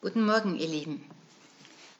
Guten 0.00 0.24
Morgen, 0.24 0.56
ihr 0.56 0.68
Lieben. 0.68 1.04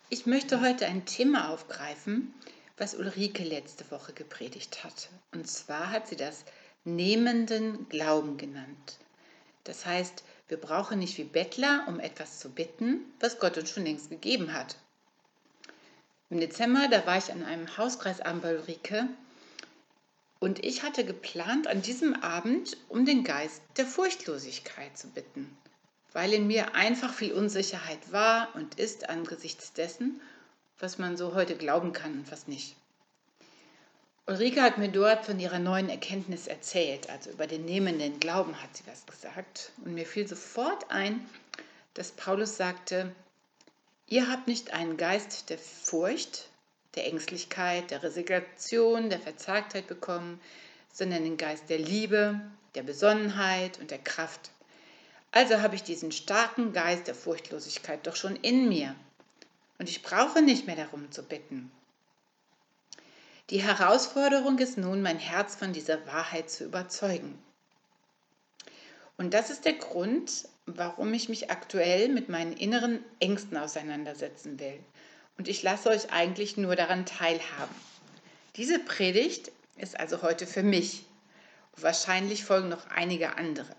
Ich 0.09 0.25
möchte 0.25 0.61
heute 0.61 0.87
ein 0.87 1.05
Thema 1.05 1.51
aufgreifen, 1.51 2.33
was 2.77 2.95
Ulrike 2.95 3.43
letzte 3.43 3.91
Woche 3.91 4.13
gepredigt 4.13 4.85
hat. 4.85 5.09
Und 5.33 5.49
zwar 5.49 5.91
hat 5.91 6.07
sie 6.07 6.15
das 6.15 6.45
nehmenden 6.85 7.89
Glauben 7.89 8.37
genannt. 8.37 8.99
Das 9.65 9.85
heißt, 9.85 10.23
wir 10.47 10.59
brauchen 10.59 11.01
nicht 11.01 11.19
wie 11.19 11.25
Bettler, 11.25 11.87
um 11.89 11.99
etwas 11.99 12.39
zu 12.39 12.51
bitten, 12.51 13.01
was 13.19 13.41
Gott 13.41 13.59
uns 13.59 13.73
schon 13.73 13.85
längst 13.85 14.11
gegeben 14.11 14.53
hat. 14.53 14.77
Im 16.31 16.39
Dezember, 16.39 16.87
da 16.89 17.05
war 17.05 17.19
ich 17.19 17.33
an 17.33 17.43
einem 17.43 17.77
Hauskreisabend 17.77 18.43
bei 18.43 18.55
Ulrike 18.55 19.09
und 20.39 20.65
ich 20.65 20.85
hatte 20.85 21.05
geplant, 21.05 21.67
an 21.67 21.83
diesem 21.83 22.15
Abend 22.23 22.77
um 22.89 23.05
den 23.05 23.25
Geist 23.25 23.61
der 23.77 23.87
Furchtlosigkeit 23.87 24.97
zu 24.97 25.09
bitten 25.09 25.59
weil 26.19 26.33
in 26.33 26.49
mir 26.49 26.75
einfach 26.75 27.15
viel 27.15 27.33
Unsicherheit 27.33 28.11
war 28.11 28.49
und 28.57 28.75
ist 28.75 29.09
angesichts 29.09 29.73
dessen, 29.73 30.21
was 30.81 30.99
man 30.99 31.17
so 31.17 31.33
heute 31.33 31.55
glauben 31.55 31.93
kann 31.93 32.11
und 32.11 32.33
was 32.33 32.49
nicht. 32.49 32.75
Ulrike 34.27 34.61
hat 34.61 34.79
mir 34.79 34.89
dort 34.89 35.27
von 35.27 35.39
ihrer 35.39 35.61
neuen 35.61 35.89
Erkenntnis 35.89 36.49
erzählt, 36.49 37.09
also 37.09 37.31
über 37.31 37.47
den 37.47 37.65
nehmenden 37.65 38.19
Glauben 38.19 38.61
hat 38.61 38.77
sie 38.77 38.83
was 38.89 39.07
gesagt. 39.07 39.71
Und 39.85 39.95
mir 39.95 40.05
fiel 40.07 40.27
sofort 40.27 40.91
ein, 40.91 41.25
dass 41.95 42.11
Paulus 42.11 42.57
sagte, 42.57 43.15
ihr 44.09 44.29
habt 44.29 44.49
nicht 44.49 44.73
einen 44.73 44.97
Geist 44.97 45.51
der 45.51 45.59
Furcht, 45.59 46.49
der 46.97 47.07
Ängstlichkeit, 47.07 47.93
der 47.93 48.03
Resignation, 48.03 49.09
der 49.09 49.21
Verzagtheit 49.21 49.87
bekommen, 49.87 50.41
sondern 50.93 51.23
den 51.23 51.37
Geist 51.37 51.71
der 51.71 51.79
Liebe, 51.79 52.41
der 52.75 52.83
Besonnenheit 52.83 53.79
und 53.79 53.93
der 53.93 53.99
Kraft. 53.99 54.51
Also 55.31 55.61
habe 55.61 55.75
ich 55.75 55.83
diesen 55.83 56.13
starken 56.13 56.73
Geist 56.73 57.07
der 57.07 57.15
Furchtlosigkeit 57.15 58.07
doch 58.07 58.17
schon 58.17 58.37
in 58.37 58.69
mir. 58.69 58.95
Und 59.79 59.89
ich 59.89 60.03
brauche 60.03 60.43
nicht 60.43 60.67
mehr 60.67 60.77
darum 60.77 61.11
zu 61.11 61.23
bitten. 61.23 61.71
Die 63.51 63.63
Herausforderung 63.63 64.59
ist 64.59 64.77
nun, 64.77 65.01
mein 65.01 65.19
Herz 65.19 65.55
von 65.55 65.73
dieser 65.73 66.07
Wahrheit 66.07 66.51
zu 66.51 66.65
überzeugen. 66.65 67.39
Und 69.17 69.33
das 69.35 69.51
ist 69.51 69.65
der 69.65 69.73
Grund, 69.73 70.49
warum 70.67 71.15
ich 71.15 71.29
mich 71.29 71.51
aktuell 71.51 72.09
mit 72.09 72.29
meinen 72.29 72.53
inneren 72.53 73.03
Ängsten 73.21 73.57
auseinandersetzen 73.57 74.61
will. 74.61 74.79
Und 75.39 75.49
ich 75.49 75.63
lasse 75.63 75.89
euch 75.89 76.13
eigentlich 76.13 76.57
nur 76.57 76.77
daran 76.77 77.07
teilhaben. 77.07 77.75
Diese 78.57 78.79
Predigt 78.79 79.51
ist 79.77 79.99
also 79.99 80.23
heute 80.23 80.47
für 80.47 80.63
mich. 80.63 81.07
Wahrscheinlich 81.77 82.45
folgen 82.45 82.69
noch 82.69 82.87
einige 82.89 83.37
andere. 83.39 83.75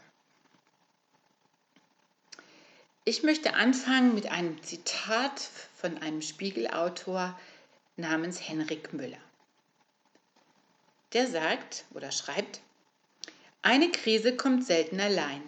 Ich 3.09 3.23
möchte 3.23 3.55
anfangen 3.55 4.13
mit 4.13 4.27
einem 4.27 4.61
Zitat 4.61 5.39
von 5.75 5.97
einem 5.97 6.21
Spiegelautor 6.21 7.35
namens 7.97 8.47
Henrik 8.47 8.93
Müller. 8.93 9.17
Der 11.13 11.25
sagt 11.25 11.85
oder 11.95 12.11
schreibt, 12.11 12.61
eine 13.63 13.89
Krise 13.89 14.37
kommt 14.37 14.63
selten 14.63 14.99
allein. 14.99 15.41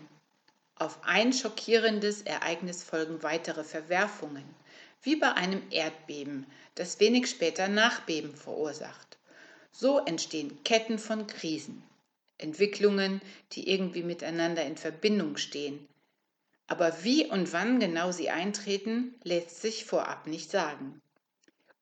Auf 0.73 1.03
ein 1.03 1.33
schockierendes 1.33 2.23
Ereignis 2.23 2.81
folgen 2.81 3.21
weitere 3.21 3.63
Verwerfungen, 3.63 4.55
wie 5.03 5.17
bei 5.17 5.31
einem 5.33 5.61
Erdbeben, 5.69 6.47
das 6.73 6.99
wenig 6.99 7.29
später 7.29 7.67
Nachbeben 7.67 8.35
verursacht. 8.35 9.19
So 9.71 9.99
entstehen 9.99 10.63
Ketten 10.63 10.97
von 10.97 11.27
Krisen, 11.27 11.83
Entwicklungen, 12.39 13.21
die 13.51 13.69
irgendwie 13.69 14.01
miteinander 14.01 14.65
in 14.65 14.77
Verbindung 14.77 15.37
stehen, 15.37 15.87
aber 16.71 17.03
wie 17.03 17.25
und 17.25 17.51
wann 17.51 17.81
genau 17.81 18.13
sie 18.13 18.29
eintreten, 18.29 19.19
lässt 19.25 19.61
sich 19.61 19.83
vorab 19.83 20.25
nicht 20.25 20.49
sagen. 20.49 21.01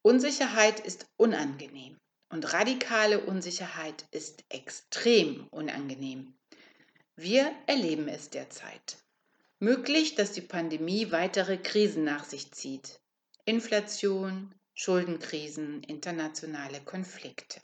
Unsicherheit 0.01 0.79
ist 0.79 1.05
unangenehm 1.15 1.95
und 2.29 2.53
radikale 2.53 3.19
Unsicherheit 3.19 4.07
ist 4.09 4.43
extrem 4.49 5.45
unangenehm. 5.51 6.33
Wir 7.15 7.53
erleben 7.67 8.07
es 8.07 8.31
derzeit. 8.31 8.97
Möglich, 9.59 10.15
dass 10.15 10.31
die 10.31 10.41
Pandemie 10.41 11.11
weitere 11.11 11.59
Krisen 11.59 12.03
nach 12.03 12.23
sich 12.23 12.51
zieht. 12.51 12.99
Inflation, 13.45 14.55
Schuldenkrisen, 14.73 15.83
internationale 15.83 16.81
Konflikte. 16.81 17.61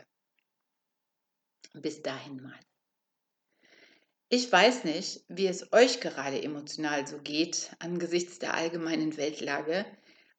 Bis 1.73 2.03
dahin 2.03 2.43
mal. 2.43 2.64
Ich 4.29 4.51
weiß 4.51 4.85
nicht, 4.85 5.23
wie 5.27 5.45
es 5.45 5.71
euch 5.71 5.99
gerade 5.99 6.41
emotional 6.41 7.05
so 7.05 7.19
geht 7.19 7.75
angesichts 7.77 8.39
der 8.39 8.55
allgemeinen 8.55 9.17
Weltlage, 9.17 9.85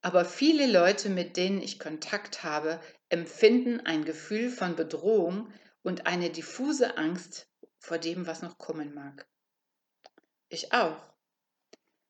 aber 0.02 0.24
viele 0.24 0.66
Leute, 0.66 1.08
mit 1.08 1.36
denen 1.36 1.60
ich 1.60 1.78
Kontakt 1.78 2.42
habe, 2.42 2.80
empfinden 3.08 3.80
ein 3.80 4.04
Gefühl 4.04 4.50
von 4.50 4.74
Bedrohung 4.74 5.52
und 5.82 6.06
eine 6.06 6.30
diffuse 6.30 6.96
Angst 6.96 7.48
vor 7.78 7.98
dem, 7.98 8.26
was 8.26 8.42
noch 8.42 8.58
kommen 8.58 8.92
mag. 8.92 9.28
Ich 10.48 10.72
auch. 10.72 11.00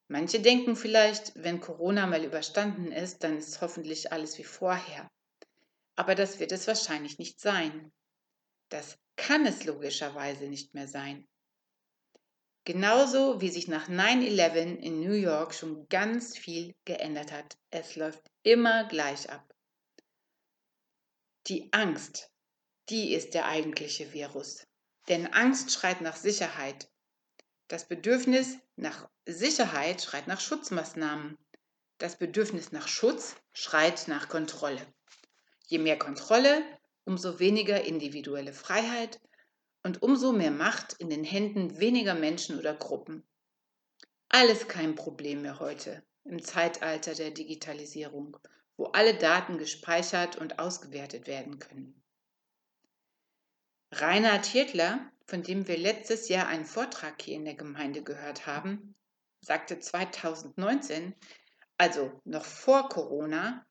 Manche 0.08 0.40
denken 0.40 0.76
vielleicht, 0.76 1.32
wenn 1.34 1.60
Corona 1.60 2.06
mal 2.06 2.24
überstanden 2.24 2.90
ist, 2.90 3.22
dann 3.22 3.36
ist 3.36 3.60
hoffentlich 3.60 4.12
alles 4.12 4.38
wie 4.38 4.44
vorher. 4.44 5.10
Aber 5.94 6.14
das 6.14 6.38
wird 6.38 6.52
es 6.52 6.66
wahrscheinlich 6.66 7.18
nicht 7.18 7.40
sein. 7.40 7.92
Das 8.70 8.98
kann 9.16 9.44
es 9.44 9.64
logischerweise 9.64 10.48
nicht 10.48 10.74
mehr 10.74 10.88
sein. 10.88 11.26
Genauso 12.66 13.40
wie 13.40 13.48
sich 13.48 13.68
nach 13.68 13.88
9-11 13.88 14.78
in 14.78 14.98
New 14.98 15.12
York 15.12 15.54
schon 15.54 15.88
ganz 15.88 16.36
viel 16.36 16.74
geändert 16.84 17.30
hat. 17.30 17.56
Es 17.70 17.94
läuft 17.94 18.24
immer 18.42 18.88
gleich 18.88 19.30
ab. 19.30 19.54
Die 21.46 21.72
Angst, 21.72 22.28
die 22.88 23.14
ist 23.14 23.34
der 23.34 23.46
eigentliche 23.46 24.12
Virus. 24.12 24.66
Denn 25.08 25.32
Angst 25.32 25.70
schreit 25.70 26.00
nach 26.00 26.16
Sicherheit. 26.16 26.90
Das 27.68 27.86
Bedürfnis 27.86 28.58
nach 28.74 29.08
Sicherheit 29.26 30.02
schreit 30.02 30.26
nach 30.26 30.40
Schutzmaßnahmen. 30.40 31.38
Das 31.98 32.18
Bedürfnis 32.18 32.72
nach 32.72 32.88
Schutz 32.88 33.36
schreit 33.52 34.08
nach 34.08 34.28
Kontrolle. 34.28 34.84
Je 35.68 35.78
mehr 35.78 36.00
Kontrolle, 36.00 36.64
umso 37.04 37.38
weniger 37.38 37.84
individuelle 37.84 38.52
Freiheit 38.52 39.20
und 39.86 40.02
umso 40.02 40.32
mehr 40.32 40.50
Macht 40.50 40.94
in 40.94 41.10
den 41.10 41.22
Händen 41.22 41.78
weniger 41.78 42.14
Menschen 42.14 42.58
oder 42.58 42.74
Gruppen. 42.74 43.22
Alles 44.28 44.66
kein 44.66 44.96
Problem 44.96 45.42
mehr 45.42 45.60
heute 45.60 46.02
im 46.24 46.42
Zeitalter 46.42 47.14
der 47.14 47.30
Digitalisierung, 47.30 48.36
wo 48.76 48.86
alle 48.86 49.16
Daten 49.16 49.58
gespeichert 49.58 50.34
und 50.34 50.58
ausgewertet 50.58 51.28
werden 51.28 51.60
können. 51.60 52.02
Reinhard 53.92 54.46
Hirtler, 54.46 55.08
von 55.24 55.44
dem 55.44 55.68
wir 55.68 55.78
letztes 55.78 56.28
Jahr 56.28 56.48
einen 56.48 56.66
Vortrag 56.66 57.22
hier 57.22 57.36
in 57.36 57.44
der 57.44 57.54
Gemeinde 57.54 58.02
gehört 58.02 58.44
haben, 58.44 58.96
sagte 59.40 59.78
2019, 59.78 61.14
also 61.78 62.20
noch 62.24 62.44
vor 62.44 62.88
Corona, 62.88 63.64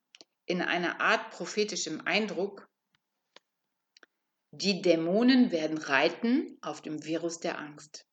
in 0.45 0.61
einer 0.61 1.01
Art 1.01 1.31
prophetischem 1.31 1.99
Eindruck, 2.05 2.69
die 4.57 4.81
Dämonen 4.81 5.51
werden 5.51 5.77
reiten 5.77 6.57
auf 6.61 6.81
dem 6.81 7.03
Virus 7.03 7.39
der 7.39 7.59
Angst. 7.59 8.07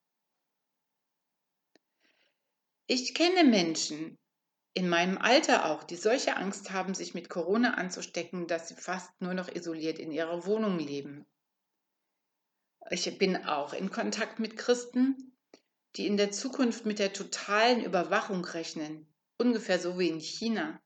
Ich 2.87 3.13
kenne 3.13 3.43
Menschen, 3.43 4.17
in 4.73 4.89
meinem 4.89 5.17
Alter 5.17 5.65
auch, 5.65 5.83
die 5.83 5.95
solche 5.95 6.35
Angst 6.35 6.71
haben, 6.71 6.93
sich 6.93 7.13
mit 7.13 7.29
Corona 7.29 7.75
anzustecken, 7.75 8.47
dass 8.47 8.67
sie 8.67 8.75
fast 8.75 9.09
nur 9.21 9.33
noch 9.33 9.47
isoliert 9.47 9.99
in 9.99 10.11
ihrer 10.11 10.45
Wohnung 10.45 10.79
leben. 10.79 11.25
Ich 12.89 13.17
bin 13.17 13.45
auch 13.45 13.73
in 13.73 13.91
Kontakt 13.91 14.39
mit 14.39 14.57
Christen, 14.57 15.37
die 15.95 16.07
in 16.07 16.17
der 16.17 16.31
Zukunft 16.31 16.85
mit 16.85 16.99
der 16.99 17.13
totalen 17.13 17.83
Überwachung 17.83 18.43
rechnen, 18.43 19.07
ungefähr 19.37 19.79
so 19.79 19.97
wie 19.97 20.09
in 20.09 20.19
China 20.19 20.81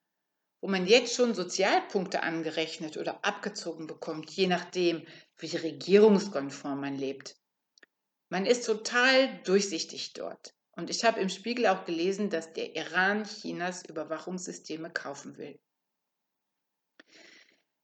wo 0.62 0.68
man 0.68 0.88
jetzt 0.88 1.16
schon 1.16 1.36
Sozialpunkte 1.36 2.24
angerechnet 2.24 2.98
oder 2.98 3.24
abgezogen 3.24 3.88
bekommt, 3.88 4.30
je 4.32 4.48
nachdem, 4.48 5.06
wie 5.38 5.56
regierungskonform 5.56 6.82
man 6.82 6.96
lebt. 6.96 7.36
Man 8.30 8.46
ist 8.46 8.66
total 8.66 9.42
durchsichtig 9.44 10.14
dort. 10.14 10.54
Und 10.72 10.90
ich 10.90 11.04
habe 11.04 11.20
im 11.20 11.30
Spiegel 11.30 11.68
auch 11.68 11.86
gelesen, 11.86 12.30
dass 12.30 12.54
der 12.54 12.76
Iran 12.76 13.24
Chinas 13.24 13.84
Überwachungssysteme 13.86 14.92
kaufen 14.92 15.38
will. 15.38 15.60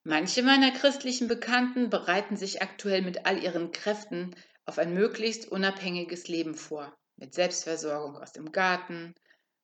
Manche 0.03 0.43
meiner 0.43 0.71
christlichen 0.71 1.27
Bekannten 1.27 1.89
bereiten 1.89 2.35
sich 2.35 2.61
aktuell 2.61 3.01
mit 3.01 3.25
all 3.25 3.41
ihren 3.41 3.71
Kräften 3.71 4.35
auf 4.65 4.77
ein 4.77 4.93
möglichst 4.93 5.47
unabhängiges 5.47 6.27
Leben 6.27 6.55
vor, 6.55 6.95
mit 7.15 7.33
Selbstversorgung 7.33 8.17
aus 8.17 8.33
dem 8.33 8.51
Garten, 8.51 9.15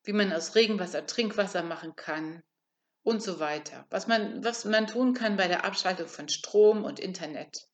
wie 0.03 0.13
man 0.13 0.31
aus 0.31 0.55
Regenwasser 0.55 1.05
Trinkwasser 1.05 1.61
machen 1.61 1.95
kann, 1.95 2.41
und 3.03 3.21
so 3.23 3.39
weiter. 3.39 3.85
Was 3.89 4.07
man, 4.07 4.43
was 4.43 4.65
man 4.65 4.87
tun 4.87 5.13
kann 5.13 5.37
bei 5.37 5.47
der 5.47 5.65
Abschaltung 5.65 6.07
von 6.07 6.29
Strom 6.29 6.83
und 6.83 6.99
Internet. 6.99 7.67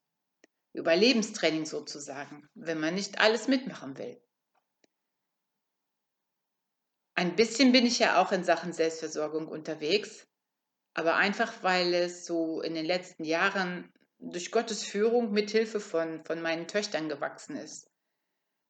Überlebenstraining 0.76 1.66
sozusagen, 1.66 2.48
wenn 2.54 2.80
man 2.80 2.96
nicht 2.96 3.20
alles 3.20 3.48
mitmachen 3.48 3.98
will. 3.98 4.22
Ein 7.16 7.36
bisschen 7.36 7.72
bin 7.72 7.86
ich 7.86 8.00
ja 8.00 8.22
auch 8.22 8.32
in 8.32 8.44
Sachen 8.44 8.74
Selbstversorgung 8.74 9.48
unterwegs, 9.48 10.28
aber 10.94 11.16
einfach 11.16 11.64
weil 11.64 11.94
es 11.94 12.26
so 12.26 12.62
in 12.62 12.74
den 12.74 12.86
letzten 12.86 13.24
Jahren 13.24 13.92
durch 14.20 14.52
Gottes 14.52 14.84
Führung 14.84 15.32
mit 15.32 15.52
Hilfe 15.52 15.80
von, 15.80 16.24
von 16.26 16.42
meinen 16.42 16.68
Töchtern 16.68 17.10
gewachsen 17.10 17.56
ist. 17.56 17.90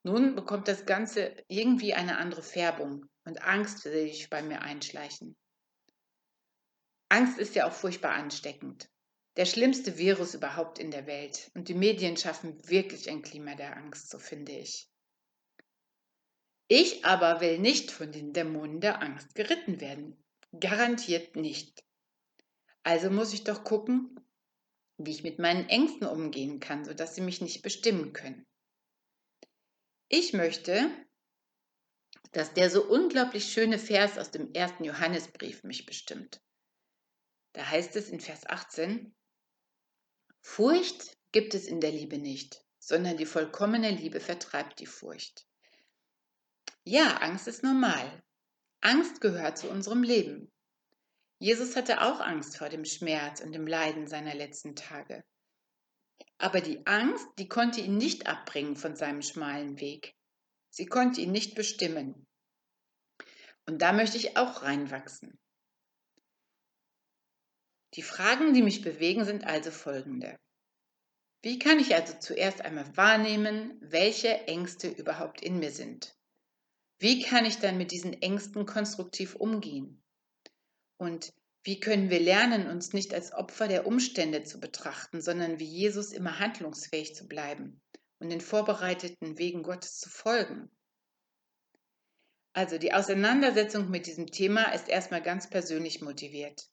Nun 0.03 0.35
bekommt 0.35 0.67
das 0.67 0.85
Ganze 0.85 1.35
irgendwie 1.47 1.95
eine 1.95 2.17
andere 2.17 2.43
Färbung 2.43 3.07
und 3.23 3.41
Angst 3.41 3.85
will 3.85 4.07
sich 4.07 4.29
bei 4.29 4.43
mir 4.43 4.61
einschleichen. 4.61 5.35
Angst 7.09 7.39
ist 7.39 7.55
ja 7.55 7.67
auch 7.67 7.73
furchtbar 7.73 8.13
ansteckend. 8.13 8.89
Der 9.37 9.45
schlimmste 9.45 9.97
Virus 9.97 10.33
überhaupt 10.33 10.79
in 10.79 10.91
der 10.91 11.07
Welt. 11.07 11.51
Und 11.55 11.67
die 11.67 11.73
Medien 11.73 12.15
schaffen 12.15 12.57
wirklich 12.69 13.09
ein 13.09 13.21
Klima 13.21 13.55
der 13.55 13.75
Angst, 13.75 14.09
so 14.09 14.17
finde 14.17 14.53
ich. 14.53 14.89
Ich 16.67 17.05
aber 17.05 17.41
will 17.41 17.59
nicht 17.59 17.91
von 17.91 18.11
den 18.11 18.33
Dämonen 18.33 18.79
der 18.79 19.01
Angst 19.01 19.35
geritten 19.35 19.81
werden. 19.81 20.23
Garantiert 20.57 21.35
nicht. 21.35 21.83
Also 22.83 23.09
muss 23.09 23.33
ich 23.33 23.43
doch 23.43 23.63
gucken, 23.63 24.19
wie 24.97 25.11
ich 25.11 25.23
mit 25.23 25.37
meinen 25.37 25.67
Ängsten 25.67 26.07
umgehen 26.07 26.59
kann, 26.59 26.85
sodass 26.85 27.15
sie 27.15 27.21
mich 27.21 27.41
nicht 27.41 27.61
bestimmen 27.61 28.13
können. 28.13 28.47
Ich 30.07 30.33
möchte, 30.33 30.89
dass 32.31 32.53
der 32.53 32.69
so 32.69 32.85
unglaublich 32.85 33.51
schöne 33.51 33.79
Vers 33.79 34.17
aus 34.17 34.31
dem 34.31 34.53
ersten 34.53 34.85
Johannesbrief 34.85 35.63
mich 35.63 35.85
bestimmt. 35.85 36.41
Da 37.53 37.69
heißt 37.69 37.95
es 37.95 38.09
in 38.09 38.19
Vers 38.19 38.45
18, 38.45 39.15
Furcht 40.47 41.17
gibt 41.33 41.53
es 41.53 41.65
in 41.65 41.81
der 41.81 41.91
Liebe 41.91 42.17
nicht, 42.17 42.63
sondern 42.79 43.17
die 43.17 43.25
vollkommene 43.25 43.89
Liebe 43.89 44.21
vertreibt 44.21 44.79
die 44.79 44.85
Furcht. 44.85 45.45
Ja, 46.85 47.17
Angst 47.17 47.47
ist 47.49 47.61
normal. 47.61 48.23
Angst 48.79 49.19
gehört 49.19 49.57
zu 49.57 49.69
unserem 49.69 50.01
Leben. 50.01 50.49
Jesus 51.39 51.75
hatte 51.75 52.01
auch 52.03 52.21
Angst 52.21 52.55
vor 52.57 52.69
dem 52.69 52.85
Schmerz 52.85 53.41
und 53.41 53.51
dem 53.51 53.67
Leiden 53.67 54.07
seiner 54.07 54.33
letzten 54.33 54.75
Tage. 54.75 55.25
Aber 56.37 56.61
die 56.61 56.85
Angst, 56.85 57.27
die 57.37 57.49
konnte 57.49 57.81
ihn 57.81 57.97
nicht 57.97 58.27
abbringen 58.27 58.77
von 58.77 58.95
seinem 58.95 59.23
schmalen 59.23 59.81
Weg. 59.81 60.15
Sie 60.69 60.85
konnte 60.85 61.19
ihn 61.19 61.31
nicht 61.31 61.55
bestimmen. 61.55 62.27
Und 63.65 63.81
da 63.81 63.91
möchte 63.91 64.15
ich 64.15 64.37
auch 64.37 64.61
reinwachsen. 64.61 65.37
Die 67.95 68.01
Fragen, 68.01 68.53
die 68.53 68.61
mich 68.61 68.81
bewegen, 68.81 69.23
sind 69.23 69.45
also 69.45 69.71
folgende. 69.71 70.37
Wie 71.41 71.59
kann 71.59 71.79
ich 71.79 71.95
also 71.95 72.13
zuerst 72.19 72.61
einmal 72.61 72.97
wahrnehmen, 72.97 73.77
welche 73.79 74.47
Ängste 74.47 74.89
überhaupt 74.89 75.41
in 75.41 75.59
mir 75.59 75.71
sind? 75.71 76.13
Wie 76.99 77.21
kann 77.21 77.45
ich 77.45 77.59
dann 77.59 77.77
mit 77.77 77.91
diesen 77.91 78.13
Ängsten 78.21 78.65
konstruktiv 78.65 79.35
umgehen? 79.35 80.03
Und 80.97 81.31
wie 81.63 81.79
können 81.79 82.09
wir 82.09 82.19
lernen, 82.19 82.67
uns 82.67 82.93
nicht 82.93 83.13
als 83.13 83.31
Opfer 83.33 83.67
der 83.67 83.87
Umstände 83.87 84.43
zu 84.43 84.59
betrachten, 84.59 85.21
sondern 85.21 85.59
wie 85.59 85.65
Jesus 85.65 86.11
immer 86.11 86.39
handlungsfähig 86.39 87.15
zu 87.15 87.27
bleiben 87.27 87.81
und 88.19 88.29
den 88.29 88.41
vorbereiteten 88.41 89.37
Wegen 89.37 89.63
Gottes 89.63 89.99
zu 89.99 90.09
folgen? 90.09 90.69
Also 92.53 92.77
die 92.77 92.93
Auseinandersetzung 92.93 93.89
mit 93.89 94.05
diesem 94.05 94.27
Thema 94.27 94.73
ist 94.73 94.89
erstmal 94.89 95.21
ganz 95.21 95.49
persönlich 95.49 96.01
motiviert. 96.01 96.69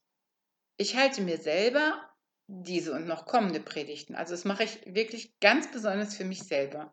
Ich 0.82 0.96
halte 0.96 1.23
mir 1.23 1.38
selber 1.38 2.12
diese 2.49 2.93
und 2.93 3.06
noch 3.06 3.25
kommende 3.25 3.61
Predigten, 3.61 4.17
also 4.17 4.32
das 4.32 4.44
mache 4.44 4.64
ich 4.64 4.84
wirklich 4.84 5.38
ganz 5.38 5.70
besonders 5.70 6.17
für 6.17 6.25
mich 6.25 6.43
selber. 6.43 6.93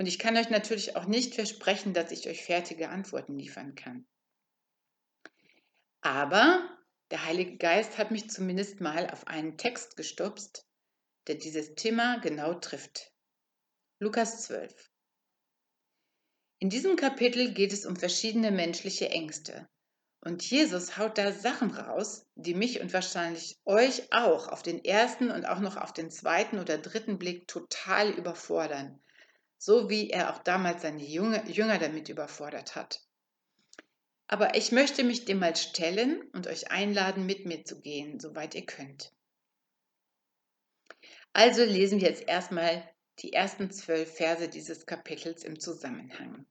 Und 0.00 0.06
ich 0.06 0.18
kann 0.18 0.36
euch 0.36 0.50
natürlich 0.50 0.96
auch 0.96 1.04
nicht 1.04 1.36
versprechen, 1.36 1.94
dass 1.94 2.10
ich 2.10 2.28
euch 2.28 2.44
fertige 2.44 2.88
Antworten 2.88 3.38
liefern 3.38 3.76
kann. 3.76 4.04
Aber 6.00 6.76
der 7.12 7.24
Heilige 7.24 7.56
Geist 7.56 7.98
hat 7.98 8.10
mich 8.10 8.28
zumindest 8.30 8.80
mal 8.80 9.08
auf 9.10 9.28
einen 9.28 9.56
Text 9.56 9.96
gestupst, 9.96 10.66
der 11.28 11.36
dieses 11.36 11.76
Thema 11.76 12.18
genau 12.18 12.54
trifft. 12.54 13.12
Lukas 14.00 14.42
12. 14.42 14.90
In 16.58 16.68
diesem 16.68 16.96
Kapitel 16.96 17.54
geht 17.54 17.72
es 17.72 17.86
um 17.86 17.94
verschiedene 17.94 18.50
menschliche 18.50 19.08
Ängste. 19.08 19.68
Und 20.24 20.48
Jesus 20.48 20.96
haut 20.98 21.18
da 21.18 21.32
Sachen 21.32 21.72
raus, 21.72 22.26
die 22.36 22.54
mich 22.54 22.80
und 22.80 22.92
wahrscheinlich 22.92 23.58
euch 23.64 24.12
auch 24.12 24.46
auf 24.46 24.62
den 24.62 24.84
ersten 24.84 25.32
und 25.32 25.44
auch 25.46 25.58
noch 25.58 25.76
auf 25.76 25.92
den 25.92 26.12
zweiten 26.12 26.60
oder 26.60 26.78
dritten 26.78 27.18
Blick 27.18 27.48
total 27.48 28.10
überfordern. 28.10 29.00
So 29.58 29.90
wie 29.90 30.10
er 30.10 30.32
auch 30.32 30.38
damals 30.38 30.82
seine 30.82 31.02
Jünger 31.02 31.78
damit 31.78 32.08
überfordert 32.08 32.76
hat. 32.76 33.02
Aber 34.28 34.54
ich 34.54 34.70
möchte 34.70 35.02
mich 35.02 35.24
dem 35.24 35.40
mal 35.40 35.56
stellen 35.56 36.22
und 36.32 36.46
euch 36.46 36.70
einladen, 36.70 37.26
mit 37.26 37.44
mir 37.44 37.64
zu 37.64 37.80
gehen, 37.80 38.20
soweit 38.20 38.54
ihr 38.54 38.64
könnt. 38.64 39.12
Also 41.32 41.64
lesen 41.64 42.00
wir 42.00 42.08
jetzt 42.08 42.28
erstmal 42.28 42.88
die 43.18 43.32
ersten 43.32 43.72
zwölf 43.72 44.14
Verse 44.14 44.48
dieses 44.48 44.86
Kapitels 44.86 45.42
im 45.42 45.58
Zusammenhang. 45.58 46.46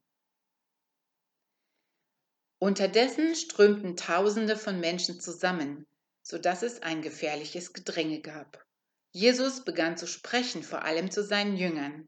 Unterdessen 2.63 3.33
strömten 3.33 3.97
Tausende 3.97 4.55
von 4.55 4.79
Menschen 4.79 5.19
zusammen, 5.19 5.87
so 6.21 6.37
dass 6.37 6.61
es 6.61 6.83
ein 6.83 7.01
gefährliches 7.01 7.73
Gedränge 7.73 8.21
gab. 8.21 8.63
Jesus 9.09 9.65
begann 9.65 9.97
zu 9.97 10.05
sprechen, 10.05 10.61
vor 10.61 10.83
allem 10.83 11.09
zu 11.09 11.23
seinen 11.23 11.57
Jüngern. 11.57 12.07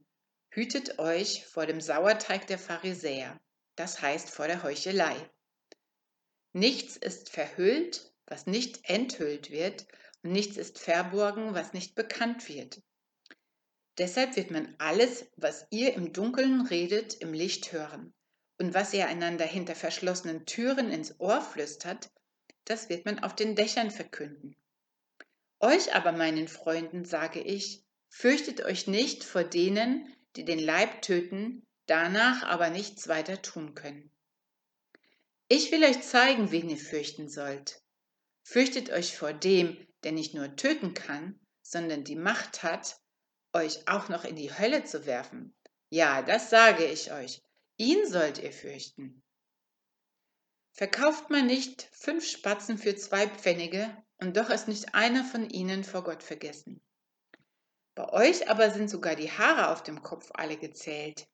Hütet 0.51 0.99
euch 0.99 1.43
vor 1.47 1.65
dem 1.65 1.81
Sauerteig 1.81 2.45
der 2.45 2.59
Pharisäer, 2.59 3.41
das 3.75 3.99
heißt 3.99 4.29
vor 4.29 4.45
der 4.45 4.61
Heuchelei. 4.61 5.15
Nichts 6.51 6.97
ist 6.97 7.31
verhüllt, 7.31 8.13
was 8.27 8.45
nicht 8.45 8.87
enthüllt 8.87 9.49
wird, 9.49 9.87
und 10.21 10.33
nichts 10.33 10.57
ist 10.57 10.77
verborgen, 10.77 11.55
was 11.55 11.73
nicht 11.73 11.95
bekannt 11.95 12.47
wird. 12.47 12.79
Deshalb 13.97 14.35
wird 14.35 14.51
man 14.51 14.75
alles, 14.77 15.25
was 15.35 15.65
ihr 15.71 15.95
im 15.95 16.13
Dunkeln 16.13 16.67
redet, 16.67 17.15
im 17.15 17.33
Licht 17.33 17.71
hören. 17.71 18.13
Und 18.57 18.73
was 18.73 18.93
ihr 18.93 19.07
einander 19.07 19.45
hinter 19.45 19.75
verschlossenen 19.75 20.45
Türen 20.45 20.91
ins 20.91 21.19
Ohr 21.19 21.41
flüstert, 21.41 22.11
das 22.65 22.89
wird 22.89 23.05
man 23.05 23.19
auf 23.19 23.35
den 23.35 23.55
Dächern 23.55 23.91
verkünden. 23.91 24.55
Euch 25.59 25.95
aber, 25.95 26.11
meinen 26.11 26.47
Freunden, 26.47 27.05
sage 27.05 27.39
ich, 27.41 27.83
fürchtet 28.09 28.61
euch 28.61 28.87
nicht 28.87 29.23
vor 29.23 29.43
denen, 29.43 30.13
die 30.35 30.45
den 30.45 30.59
Leib 30.59 31.01
töten, 31.01 31.65
danach 31.85 32.43
aber 32.43 32.69
nichts 32.69 33.07
weiter 33.07 33.41
tun 33.41 33.75
können. 33.75 34.11
Ich 35.47 35.71
will 35.71 35.83
euch 35.83 36.01
zeigen, 36.01 36.51
wen 36.51 36.69
ihr 36.69 36.77
fürchten 36.77 37.29
sollt. 37.29 37.81
Fürchtet 38.43 38.89
euch 38.91 39.17
vor 39.17 39.33
dem, 39.33 39.77
der 40.03 40.11
nicht 40.11 40.33
nur 40.33 40.55
töten 40.55 40.93
kann, 40.93 41.39
sondern 41.61 42.03
die 42.03 42.15
Macht 42.15 42.63
hat, 42.63 42.99
euch 43.53 43.87
auch 43.87 44.09
noch 44.09 44.25
in 44.25 44.35
die 44.35 44.51
Hölle 44.57 44.83
zu 44.83 45.05
werfen. 45.05 45.55
Ja, 45.89 46.21
das 46.21 46.49
sage 46.49 46.85
ich 46.85 47.11
euch. 47.11 47.41
Ihn 47.83 48.07
sollt 48.09 48.37
ihr 48.37 48.53
fürchten. 48.53 49.21
Verkauft 50.71 51.29
man 51.29 51.47
nicht 51.47 51.89
fünf 51.91 52.25
Spatzen 52.25 52.77
für 52.77 52.95
zwei 52.95 53.27
Pfennige, 53.27 53.93
und 54.19 54.37
doch 54.37 54.49
ist 54.49 54.69
nicht 54.69 54.95
einer 54.95 55.25
von 55.25 55.49
ihnen 55.49 55.83
vor 55.83 56.05
Gott 56.05 56.23
vergessen. 56.23 56.81
Bei 57.93 58.07
euch 58.07 58.49
aber 58.49 58.71
sind 58.71 58.89
sogar 58.89 59.17
die 59.17 59.29
Haare 59.29 59.67
auf 59.67 59.83
dem 59.83 60.01
Kopf 60.01 60.29
alle 60.33 60.55
gezählt. 60.55 61.27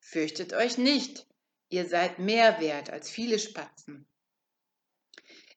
Fürchtet 0.00 0.54
euch 0.54 0.76
nicht, 0.76 1.24
Ihr 1.68 1.86
seid 1.86 2.18
mehr 2.18 2.60
wert 2.60 2.90
als 2.90 3.08
viele 3.08 3.38
Spatzen. 3.38 4.08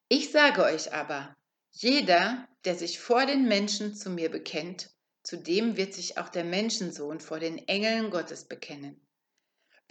Ich 0.09 0.29
sage 0.29 0.63
euch 0.63 0.93
aber, 0.93 1.35
jeder, 1.71 2.47
der 2.65 2.75
sich 2.75 2.99
vor 2.99 3.25
den 3.25 3.47
Menschen 3.47 3.95
zu 3.95 4.11
mir 4.11 4.29
bekennt, 4.29 4.93
zu 5.23 5.37
dem 5.37 5.75
wird 5.75 5.95
sich 5.95 6.19
auch 6.19 6.29
der 6.29 6.43
Menschensohn 6.43 7.19
vor 7.19 7.39
den 7.39 7.57
Engeln 7.67 8.11
Gottes 8.11 8.47
bekennen. 8.47 9.01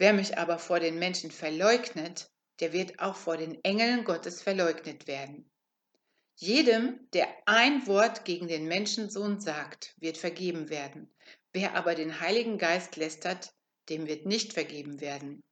Wer 0.00 0.14
mich 0.14 0.38
aber 0.38 0.58
vor 0.58 0.80
den 0.80 0.98
Menschen 0.98 1.30
verleugnet, 1.30 2.30
der 2.60 2.72
wird 2.72 3.00
auch 3.00 3.16
vor 3.16 3.36
den 3.36 3.62
Engeln 3.62 4.04
Gottes 4.04 4.40
verleugnet 4.40 5.06
werden. 5.06 5.50
Jedem, 6.36 7.06
der 7.12 7.28
ein 7.44 7.86
Wort 7.86 8.24
gegen 8.24 8.48
den 8.48 8.66
Menschensohn 8.66 9.40
sagt, 9.40 9.94
wird 9.98 10.16
vergeben 10.16 10.70
werden. 10.70 11.14
Wer 11.52 11.74
aber 11.74 11.94
den 11.94 12.18
Heiligen 12.18 12.56
Geist 12.56 12.96
lästert, 12.96 13.52
dem 13.90 14.06
wird 14.06 14.24
nicht 14.24 14.54
vergeben 14.54 15.02
werden. 15.02 15.42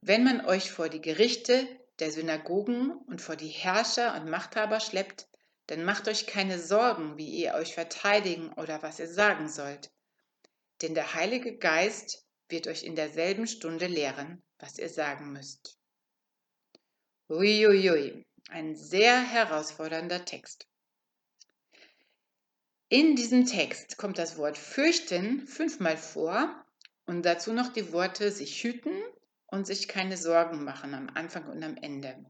Wenn 0.00 0.24
man 0.24 0.44
euch 0.44 0.72
vor 0.72 0.88
die 0.88 1.00
Gerichte 1.00 1.64
der 2.00 2.10
Synagogen 2.10 2.90
und 2.90 3.22
vor 3.22 3.36
die 3.36 3.46
Herrscher 3.46 4.20
und 4.20 4.28
Machthaber 4.28 4.80
schleppt, 4.80 5.28
dann 5.68 5.84
macht 5.84 6.08
euch 6.08 6.26
keine 6.26 6.58
Sorgen, 6.58 7.16
wie 7.16 7.28
ihr 7.28 7.54
euch 7.54 7.74
verteidigen 7.74 8.52
oder 8.54 8.82
was 8.82 8.98
ihr 8.98 9.06
sagen 9.08 9.48
sollt. 9.48 9.92
Denn 10.82 10.96
der 10.96 11.14
Heilige 11.14 11.56
Geist 11.56 12.27
wird 12.48 12.66
euch 12.66 12.82
in 12.82 12.96
derselben 12.96 13.46
Stunde 13.46 13.86
lehren, 13.86 14.42
was 14.58 14.78
ihr 14.78 14.88
sagen 14.88 15.32
müsst. 15.32 15.78
Uiuiui, 17.28 18.24
ein 18.48 18.74
sehr 18.76 19.20
herausfordernder 19.20 20.24
Text. 20.24 20.66
In 22.88 23.16
diesem 23.16 23.44
Text 23.44 23.98
kommt 23.98 24.18
das 24.18 24.38
Wort 24.38 24.56
fürchten 24.56 25.46
fünfmal 25.46 25.96
vor 25.96 26.64
und 27.04 27.22
dazu 27.24 27.52
noch 27.52 27.72
die 27.72 27.92
Worte 27.92 28.30
sich 28.30 28.62
hüten, 28.62 29.02
und 29.50 29.66
sich 29.66 29.88
keine 29.88 30.16
Sorgen 30.16 30.62
machen 30.64 30.94
am 30.94 31.08
Anfang 31.14 31.46
und 31.48 31.62
am 31.62 31.76
Ende. 31.76 32.24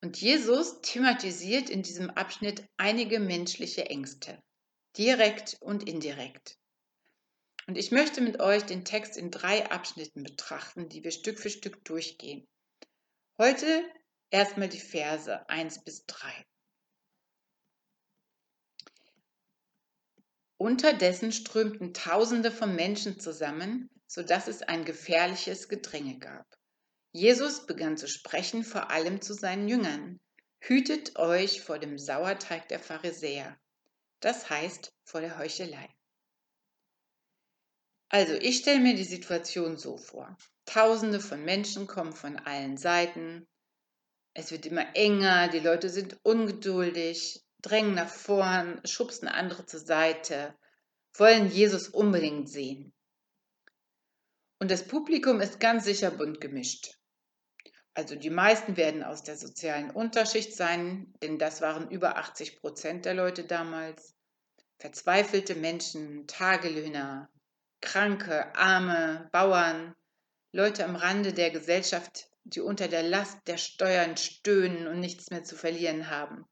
Und 0.00 0.20
Jesus 0.20 0.80
thematisiert 0.80 1.70
in 1.70 1.82
diesem 1.82 2.10
Abschnitt 2.10 2.66
einige 2.76 3.20
menschliche 3.20 3.86
Ängste, 3.86 4.42
direkt 4.96 5.58
und 5.60 5.88
indirekt. 5.88 6.56
Und 7.68 7.76
ich 7.76 7.92
möchte 7.92 8.22
mit 8.22 8.40
euch 8.40 8.64
den 8.64 8.86
Text 8.86 9.18
in 9.18 9.30
drei 9.30 9.70
Abschnitten 9.70 10.22
betrachten, 10.22 10.88
die 10.88 11.04
wir 11.04 11.10
Stück 11.10 11.38
für 11.38 11.50
Stück 11.50 11.84
durchgehen. 11.84 12.48
Heute 13.36 13.84
erstmal 14.30 14.70
die 14.70 14.80
Verse 14.80 15.46
1 15.50 15.84
bis 15.84 16.06
3. 16.06 16.46
Unterdessen 20.56 21.30
strömten 21.30 21.92
Tausende 21.92 22.50
von 22.50 22.74
Menschen 22.74 23.20
zusammen, 23.20 23.90
sodass 24.06 24.48
es 24.48 24.62
ein 24.62 24.86
gefährliches 24.86 25.68
Gedränge 25.68 26.18
gab. 26.18 26.46
Jesus 27.12 27.66
begann 27.66 27.98
zu 27.98 28.08
sprechen, 28.08 28.64
vor 28.64 28.90
allem 28.90 29.20
zu 29.20 29.34
seinen 29.34 29.68
Jüngern. 29.68 30.18
Hütet 30.60 31.16
euch 31.16 31.60
vor 31.60 31.78
dem 31.78 31.98
Sauerteig 31.98 32.66
der 32.68 32.80
Pharisäer, 32.80 33.60
das 34.20 34.48
heißt 34.48 34.90
vor 35.04 35.20
der 35.20 35.36
Heuchelei. 35.36 35.97
Also, 38.10 38.34
ich 38.34 38.58
stelle 38.58 38.80
mir 38.80 38.94
die 38.94 39.04
Situation 39.04 39.76
so 39.76 39.98
vor. 39.98 40.36
Tausende 40.64 41.20
von 41.20 41.44
Menschen 41.44 41.86
kommen 41.86 42.12
von 42.12 42.38
allen 42.38 42.76
Seiten. 42.76 43.46
Es 44.34 44.50
wird 44.50 44.66
immer 44.66 44.94
enger, 44.96 45.48
die 45.48 45.60
Leute 45.60 45.90
sind 45.90 46.18
ungeduldig, 46.22 47.44
drängen 47.60 47.94
nach 47.94 48.08
vorn, 48.08 48.80
schubsen 48.84 49.28
andere 49.28 49.66
zur 49.66 49.80
Seite, 49.80 50.56
wollen 51.14 51.50
Jesus 51.50 51.88
unbedingt 51.88 52.48
sehen. 52.48 52.94
Und 54.58 54.70
das 54.70 54.86
Publikum 54.86 55.40
ist 55.40 55.60
ganz 55.60 55.84
sicher 55.84 56.10
bunt 56.10 56.40
gemischt. 56.40 56.98
Also 57.94 58.14
die 58.14 58.30
meisten 58.30 58.76
werden 58.76 59.02
aus 59.02 59.22
der 59.22 59.36
sozialen 59.36 59.90
Unterschicht 59.90 60.54
sein, 60.54 61.12
denn 61.22 61.38
das 61.38 61.60
waren 61.60 61.90
über 61.90 62.16
80 62.16 62.60
Prozent 62.60 63.04
der 63.04 63.14
Leute 63.14 63.44
damals. 63.44 64.14
Verzweifelte 64.78 65.56
Menschen, 65.56 66.26
Tagelöhner, 66.28 67.28
Kranke, 67.80 68.54
Arme, 68.56 69.28
Bauern, 69.32 69.94
Leute 70.52 70.84
am 70.84 70.96
Rande 70.96 71.32
der 71.32 71.50
Gesellschaft, 71.50 72.28
die 72.44 72.60
unter 72.60 72.88
der 72.88 73.02
Last 73.02 73.38
der 73.46 73.58
Steuern 73.58 74.16
stöhnen 74.16 74.86
und 74.86 75.00
nichts 75.00 75.30
mehr 75.30 75.44
zu 75.44 75.56
verlieren 75.56 76.10
haben 76.10 76.46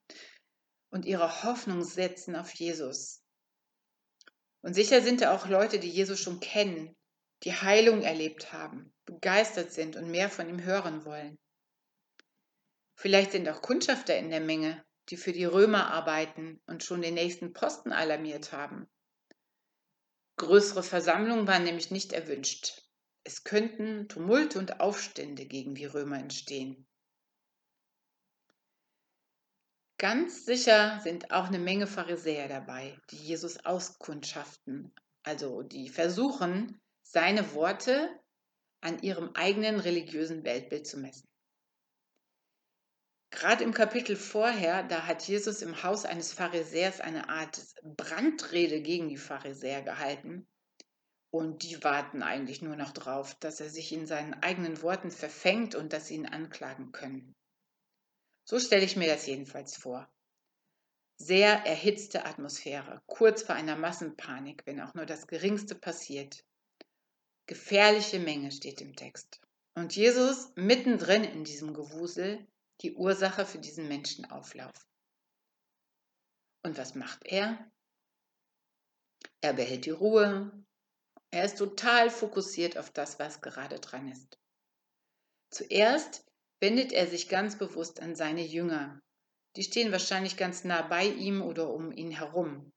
und 0.90 1.04
ihre 1.04 1.42
Hoffnung 1.42 1.84
setzen 1.84 2.36
auf 2.36 2.54
Jesus. 2.54 3.22
Und 4.62 4.74
sicher 4.74 5.02
sind 5.02 5.20
da 5.20 5.34
auch 5.34 5.46
Leute, 5.46 5.78
die 5.78 5.90
Jesus 5.90 6.20
schon 6.20 6.40
kennen, 6.40 6.96
die 7.42 7.52
Heilung 7.52 8.02
erlebt 8.02 8.52
haben, 8.52 8.92
begeistert 9.04 9.72
sind 9.72 9.96
und 9.96 10.10
mehr 10.10 10.30
von 10.30 10.48
ihm 10.48 10.62
hören 10.62 11.04
wollen. 11.04 11.38
Vielleicht 12.94 13.32
sind 13.32 13.48
auch 13.48 13.60
Kundschafter 13.60 14.16
in 14.16 14.30
der 14.30 14.40
Menge, 14.40 14.82
die 15.10 15.16
für 15.16 15.32
die 15.32 15.44
Römer 15.44 15.90
arbeiten 15.92 16.60
und 16.66 16.82
schon 16.82 17.02
den 17.02 17.14
nächsten 17.14 17.52
Posten 17.52 17.92
alarmiert 17.92 18.52
haben. 18.52 18.88
Größere 20.36 20.82
Versammlungen 20.82 21.46
waren 21.46 21.64
nämlich 21.64 21.90
nicht 21.90 22.12
erwünscht. 22.12 22.82
Es 23.24 23.42
könnten 23.42 24.08
Tumulte 24.08 24.58
und 24.58 24.80
Aufstände 24.80 25.46
gegen 25.46 25.74
die 25.74 25.86
Römer 25.86 26.18
entstehen. 26.18 26.86
Ganz 29.98 30.44
sicher 30.44 31.00
sind 31.02 31.30
auch 31.30 31.46
eine 31.46 31.58
Menge 31.58 31.86
Pharisäer 31.86 32.48
dabei, 32.48 33.00
die 33.10 33.16
Jesus 33.16 33.64
auskundschaften, 33.64 34.94
also 35.22 35.62
die 35.62 35.88
versuchen, 35.88 36.78
seine 37.02 37.54
Worte 37.54 38.10
an 38.82 39.00
ihrem 39.02 39.30
eigenen 39.34 39.80
religiösen 39.80 40.44
Weltbild 40.44 40.86
zu 40.86 40.98
messen. 40.98 41.26
Gerade 43.36 43.64
im 43.64 43.74
Kapitel 43.74 44.16
vorher, 44.16 44.82
da 44.82 45.06
hat 45.06 45.28
Jesus 45.28 45.60
im 45.60 45.82
Haus 45.82 46.06
eines 46.06 46.32
Pharisäers 46.32 47.02
eine 47.02 47.28
Art 47.28 47.66
Brandrede 47.82 48.80
gegen 48.80 49.10
die 49.10 49.18
Pharisäer 49.18 49.82
gehalten. 49.82 50.48
Und 51.30 51.62
die 51.62 51.84
warten 51.84 52.22
eigentlich 52.22 52.62
nur 52.62 52.76
noch 52.76 52.92
drauf, 52.92 53.34
dass 53.34 53.60
er 53.60 53.68
sich 53.68 53.92
in 53.92 54.06
seinen 54.06 54.32
eigenen 54.42 54.80
Worten 54.80 55.10
verfängt 55.10 55.74
und 55.74 55.92
dass 55.92 56.06
sie 56.06 56.14
ihn 56.14 56.24
anklagen 56.24 56.92
können. 56.92 57.34
So 58.46 58.58
stelle 58.58 58.86
ich 58.86 58.96
mir 58.96 59.06
das 59.06 59.26
jedenfalls 59.26 59.76
vor. 59.76 60.08
Sehr 61.18 61.66
erhitzte 61.66 62.24
Atmosphäre, 62.24 63.02
kurz 63.04 63.42
vor 63.42 63.54
einer 63.54 63.76
Massenpanik, 63.76 64.62
wenn 64.64 64.80
auch 64.80 64.94
nur 64.94 65.04
das 65.04 65.26
Geringste 65.26 65.74
passiert. 65.74 66.42
Gefährliche 67.44 68.18
Menge 68.18 68.50
steht 68.50 68.80
im 68.80 68.96
Text. 68.96 69.42
Und 69.74 69.94
Jesus 69.94 70.52
mittendrin 70.54 71.22
in 71.22 71.44
diesem 71.44 71.74
Gewusel 71.74 72.46
die 72.82 72.94
Ursache 72.94 73.46
für 73.46 73.58
diesen 73.58 73.88
Menschenauflauf. 73.88 74.86
Und 76.62 76.78
was 76.78 76.94
macht 76.94 77.24
er? 77.24 77.70
Er 79.40 79.52
behält 79.52 79.86
die 79.86 79.90
Ruhe. 79.90 80.52
Er 81.30 81.44
ist 81.44 81.58
total 81.58 82.10
fokussiert 82.10 82.76
auf 82.76 82.90
das, 82.90 83.18
was 83.18 83.40
gerade 83.40 83.78
dran 83.78 84.10
ist. 84.10 84.38
Zuerst 85.50 86.24
wendet 86.60 86.92
er 86.92 87.06
sich 87.06 87.28
ganz 87.28 87.56
bewusst 87.56 88.00
an 88.00 88.14
seine 88.14 88.44
Jünger. 88.44 89.00
Die 89.56 89.62
stehen 89.62 89.92
wahrscheinlich 89.92 90.36
ganz 90.36 90.64
nah 90.64 90.82
bei 90.82 91.06
ihm 91.06 91.42
oder 91.42 91.72
um 91.72 91.92
ihn 91.92 92.10
herum. 92.10 92.72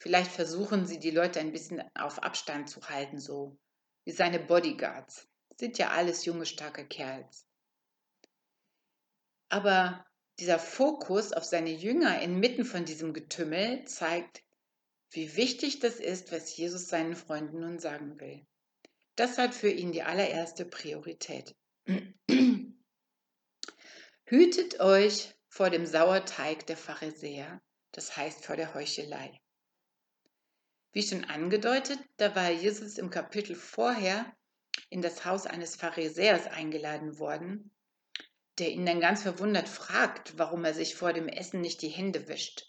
Vielleicht 0.00 0.30
versuchen 0.30 0.86
sie, 0.86 1.00
die 1.00 1.10
Leute 1.10 1.40
ein 1.40 1.52
bisschen 1.52 1.82
auf 1.96 2.22
Abstand 2.22 2.70
zu 2.70 2.80
halten, 2.88 3.18
so 3.18 3.58
wie 4.04 4.12
seine 4.12 4.38
Bodyguards. 4.38 5.26
Sind 5.56 5.76
ja 5.78 5.90
alles 5.90 6.24
junge, 6.24 6.46
starke 6.46 6.86
Kerls. 6.86 7.47
Aber 9.48 10.04
dieser 10.38 10.58
Fokus 10.58 11.32
auf 11.32 11.44
seine 11.44 11.70
Jünger 11.70 12.20
inmitten 12.20 12.64
von 12.64 12.84
diesem 12.84 13.12
Getümmel 13.12 13.84
zeigt, 13.86 14.42
wie 15.10 15.36
wichtig 15.36 15.80
das 15.80 15.96
ist, 15.96 16.32
was 16.32 16.56
Jesus 16.56 16.88
seinen 16.88 17.16
Freunden 17.16 17.60
nun 17.60 17.78
sagen 17.78 18.20
will. 18.20 18.46
Das 19.16 19.38
hat 19.38 19.54
für 19.54 19.70
ihn 19.70 19.90
die 19.90 20.02
allererste 20.02 20.64
Priorität. 20.64 21.56
Hütet 24.24 24.80
euch 24.80 25.34
vor 25.48 25.70
dem 25.70 25.86
Sauerteig 25.86 26.66
der 26.66 26.76
Pharisäer, 26.76 27.62
das 27.92 28.16
heißt 28.16 28.44
vor 28.44 28.56
der 28.56 28.74
Heuchelei. 28.74 29.40
Wie 30.92 31.02
schon 31.02 31.24
angedeutet, 31.24 31.98
da 32.18 32.36
war 32.36 32.50
Jesus 32.50 32.98
im 32.98 33.08
Kapitel 33.10 33.56
vorher 33.56 34.30
in 34.90 35.00
das 35.00 35.24
Haus 35.24 35.46
eines 35.46 35.74
Pharisäers 35.74 36.46
eingeladen 36.46 37.18
worden 37.18 37.72
der 38.58 38.70
ihn 38.70 38.86
dann 38.86 39.00
ganz 39.00 39.22
verwundert 39.22 39.68
fragt, 39.68 40.38
warum 40.38 40.64
er 40.64 40.74
sich 40.74 40.94
vor 40.94 41.12
dem 41.12 41.28
Essen 41.28 41.60
nicht 41.60 41.82
die 41.82 41.88
Hände 41.88 42.28
wischt. 42.28 42.66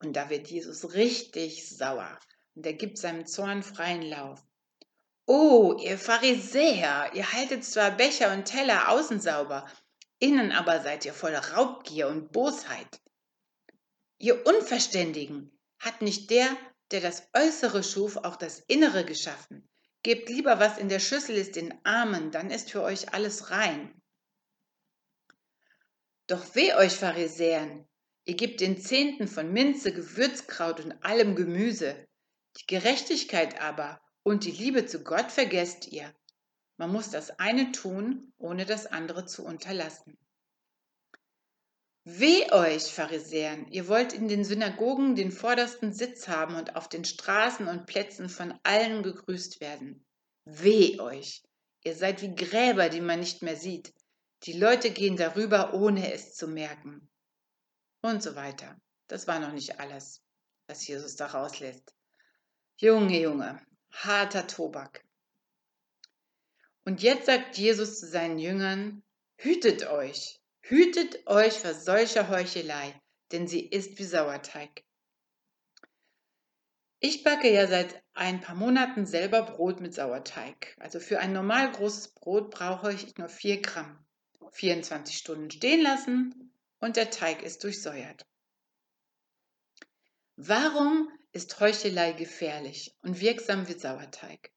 Und 0.00 0.14
da 0.14 0.28
wird 0.28 0.48
Jesus 0.48 0.94
richtig 0.94 1.68
sauer 1.68 2.18
und 2.54 2.66
er 2.66 2.74
gibt 2.74 2.98
seinem 2.98 3.26
Zorn 3.26 3.62
freien 3.62 4.02
Lauf. 4.02 4.42
Oh, 5.26 5.76
ihr 5.80 5.98
Pharisäer, 5.98 7.10
ihr 7.14 7.32
haltet 7.32 7.64
zwar 7.64 7.90
Becher 7.90 8.32
und 8.32 8.44
Teller 8.44 8.90
außen 8.90 9.20
sauber, 9.20 9.66
innen 10.18 10.52
aber 10.52 10.82
seid 10.82 11.04
ihr 11.04 11.14
voller 11.14 11.52
Raubgier 11.52 12.08
und 12.08 12.32
Bosheit. 12.32 13.00
Ihr 14.18 14.46
Unverständigen, 14.46 15.58
hat 15.78 16.00
nicht 16.00 16.30
der, 16.30 16.56
der 16.90 17.00
das 17.00 17.28
Äußere 17.34 17.82
schuf, 17.82 18.16
auch 18.16 18.36
das 18.36 18.60
Innere 18.60 19.04
geschaffen? 19.04 19.68
Gebt 20.02 20.28
lieber, 20.28 20.58
was 20.60 20.78
in 20.78 20.88
der 20.88 21.00
Schüssel 21.00 21.36
ist, 21.36 21.56
den 21.56 21.74
Armen, 21.84 22.30
dann 22.30 22.50
ist 22.50 22.70
für 22.70 22.82
euch 22.82 23.12
alles 23.12 23.50
rein. 23.50 24.00
Doch 26.28 26.56
weh 26.56 26.74
euch 26.74 26.92
Pharisäern, 26.92 27.86
ihr 28.24 28.34
gebt 28.34 28.60
den 28.60 28.80
Zehnten 28.80 29.28
von 29.28 29.52
Minze, 29.52 29.92
Gewürzkraut 29.92 30.80
und 30.80 30.92
allem 31.04 31.36
Gemüse. 31.36 32.06
Die 32.58 32.66
Gerechtigkeit 32.66 33.60
aber 33.60 34.00
und 34.24 34.44
die 34.44 34.50
Liebe 34.50 34.86
zu 34.86 35.04
Gott 35.04 35.30
vergesst 35.30 35.86
ihr. 35.86 36.12
Man 36.78 36.90
muss 36.90 37.10
das 37.10 37.38
eine 37.38 37.70
tun, 37.70 38.32
ohne 38.38 38.66
das 38.66 38.86
andere 38.86 39.24
zu 39.26 39.44
unterlassen. 39.44 40.18
Weh 42.02 42.50
euch, 42.52 42.92
Pharisäern, 42.92 43.66
ihr 43.70 43.86
wollt 43.86 44.12
in 44.12 44.26
den 44.26 44.44
Synagogen 44.44 45.14
den 45.14 45.30
vordersten 45.30 45.92
Sitz 45.92 46.28
haben 46.28 46.56
und 46.56 46.74
auf 46.76 46.88
den 46.88 47.04
Straßen 47.04 47.68
und 47.68 47.86
Plätzen 47.86 48.28
von 48.28 48.58
allen 48.64 49.02
gegrüßt 49.02 49.60
werden. 49.60 50.04
Weh 50.44 50.98
euch, 50.98 51.42
ihr 51.84 51.94
seid 51.94 52.20
wie 52.22 52.34
Gräber, 52.34 52.88
die 52.88 53.00
man 53.00 53.20
nicht 53.20 53.42
mehr 53.42 53.56
sieht, 53.56 53.92
die 54.42 54.52
Leute 54.52 54.90
gehen 54.90 55.16
darüber, 55.16 55.74
ohne 55.74 56.12
es 56.12 56.34
zu 56.34 56.48
merken. 56.48 57.08
Und 58.02 58.22
so 58.22 58.36
weiter. 58.36 58.80
Das 59.08 59.26
war 59.26 59.40
noch 59.40 59.52
nicht 59.52 59.80
alles, 59.80 60.22
was 60.66 60.86
Jesus 60.86 61.16
da 61.16 61.26
rauslässt. 61.26 61.94
Junge, 62.76 63.20
Junge, 63.20 63.60
harter 63.90 64.46
Tobak. 64.46 65.04
Und 66.84 67.02
jetzt 67.02 67.26
sagt 67.26 67.56
Jesus 67.56 67.98
zu 67.98 68.06
seinen 68.06 68.38
Jüngern, 68.38 69.02
hütet 69.36 69.88
euch, 69.88 70.40
hütet 70.60 71.26
euch 71.26 71.54
vor 71.54 71.74
solcher 71.74 72.28
Heuchelei, 72.28 73.00
denn 73.32 73.48
sie 73.48 73.66
ist 73.66 73.98
wie 73.98 74.04
Sauerteig. 74.04 74.84
Ich 77.00 77.24
backe 77.24 77.52
ja 77.52 77.66
seit 77.66 78.02
ein 78.14 78.40
paar 78.40 78.54
Monaten 78.54 79.04
selber 79.04 79.42
Brot 79.42 79.80
mit 79.80 79.94
Sauerteig. 79.94 80.76
Also 80.78 81.00
für 81.00 81.18
ein 81.18 81.32
normal 81.32 81.70
großes 81.72 82.14
Brot 82.14 82.50
brauche 82.50 82.92
ich 82.92 83.16
nur 83.18 83.28
4 83.28 83.60
Gramm. 83.62 84.05
24 84.52 85.16
Stunden 85.16 85.50
stehen 85.50 85.82
lassen 85.82 86.52
und 86.78 86.96
der 86.96 87.10
Teig 87.10 87.42
ist 87.42 87.64
durchsäuert. 87.64 88.26
Warum 90.36 91.10
ist 91.32 91.58
Heuchelei 91.60 92.12
gefährlich 92.12 92.94
und 93.02 93.20
wirksam 93.20 93.68
wie 93.68 93.78
Sauerteig? 93.78 94.50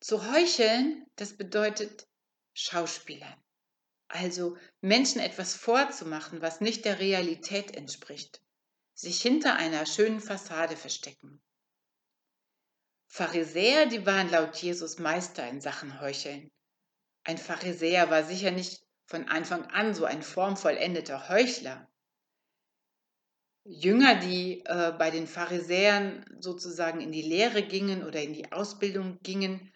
Zu 0.00 0.30
heucheln, 0.32 1.06
das 1.16 1.36
bedeutet 1.36 2.08
Schauspielern. 2.54 3.42
Also 4.08 4.58
Menschen 4.80 5.20
etwas 5.20 5.54
vorzumachen, 5.54 6.42
was 6.42 6.60
nicht 6.60 6.84
der 6.84 6.98
Realität 6.98 7.74
entspricht. 7.74 8.42
Sich 8.94 9.22
hinter 9.22 9.56
einer 9.56 9.86
schönen 9.86 10.20
Fassade 10.20 10.76
verstecken. 10.76 11.40
Pharisäer, 13.06 13.86
die 13.86 14.04
waren 14.04 14.30
laut 14.30 14.56
Jesus 14.56 14.98
Meister 14.98 15.48
in 15.48 15.60
Sachen 15.60 16.00
Heucheln. 16.00 16.50
Ein 17.24 17.38
Pharisäer 17.38 18.10
war 18.10 18.24
sicher 18.24 18.50
nicht 18.50 18.84
von 19.06 19.28
Anfang 19.28 19.66
an 19.66 19.94
so 19.94 20.04
ein 20.04 20.22
formvollendeter 20.22 21.28
Heuchler. 21.28 21.88
Jünger, 23.64 24.16
die 24.16 24.64
äh, 24.64 24.92
bei 24.98 25.10
den 25.10 25.28
Pharisäern 25.28 26.24
sozusagen 26.40 27.00
in 27.00 27.12
die 27.12 27.22
Lehre 27.22 27.62
gingen 27.62 28.02
oder 28.02 28.20
in 28.20 28.32
die 28.32 28.50
Ausbildung 28.50 29.20
gingen, 29.22 29.72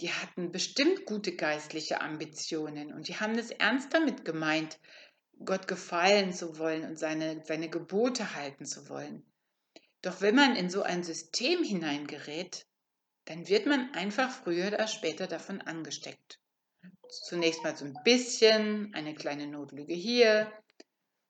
die 0.00 0.12
hatten 0.12 0.52
bestimmt 0.52 1.04
gute 1.04 1.34
geistliche 1.34 2.00
Ambitionen 2.00 2.92
und 2.92 3.08
die 3.08 3.16
haben 3.16 3.36
es 3.38 3.50
ernst 3.50 3.92
damit 3.92 4.24
gemeint, 4.24 4.78
Gott 5.44 5.66
gefallen 5.66 6.32
zu 6.32 6.58
wollen 6.58 6.84
und 6.84 6.96
seine, 6.96 7.42
seine 7.44 7.68
Gebote 7.68 8.34
halten 8.34 8.66
zu 8.66 8.88
wollen. 8.88 9.24
Doch 10.02 10.20
wenn 10.20 10.36
man 10.36 10.54
in 10.54 10.70
so 10.70 10.82
ein 10.82 11.02
System 11.02 11.64
hineingerät, 11.64 12.66
dann 13.24 13.48
wird 13.48 13.66
man 13.66 13.92
einfach 13.94 14.30
früher 14.30 14.68
oder 14.68 14.86
später 14.86 15.26
davon 15.26 15.60
angesteckt. 15.60 16.38
Zunächst 17.08 17.62
mal 17.62 17.76
so 17.76 17.84
ein 17.84 17.96
bisschen, 18.04 18.92
eine 18.94 19.14
kleine 19.14 19.46
Notlüge 19.46 19.94
hier, 19.94 20.52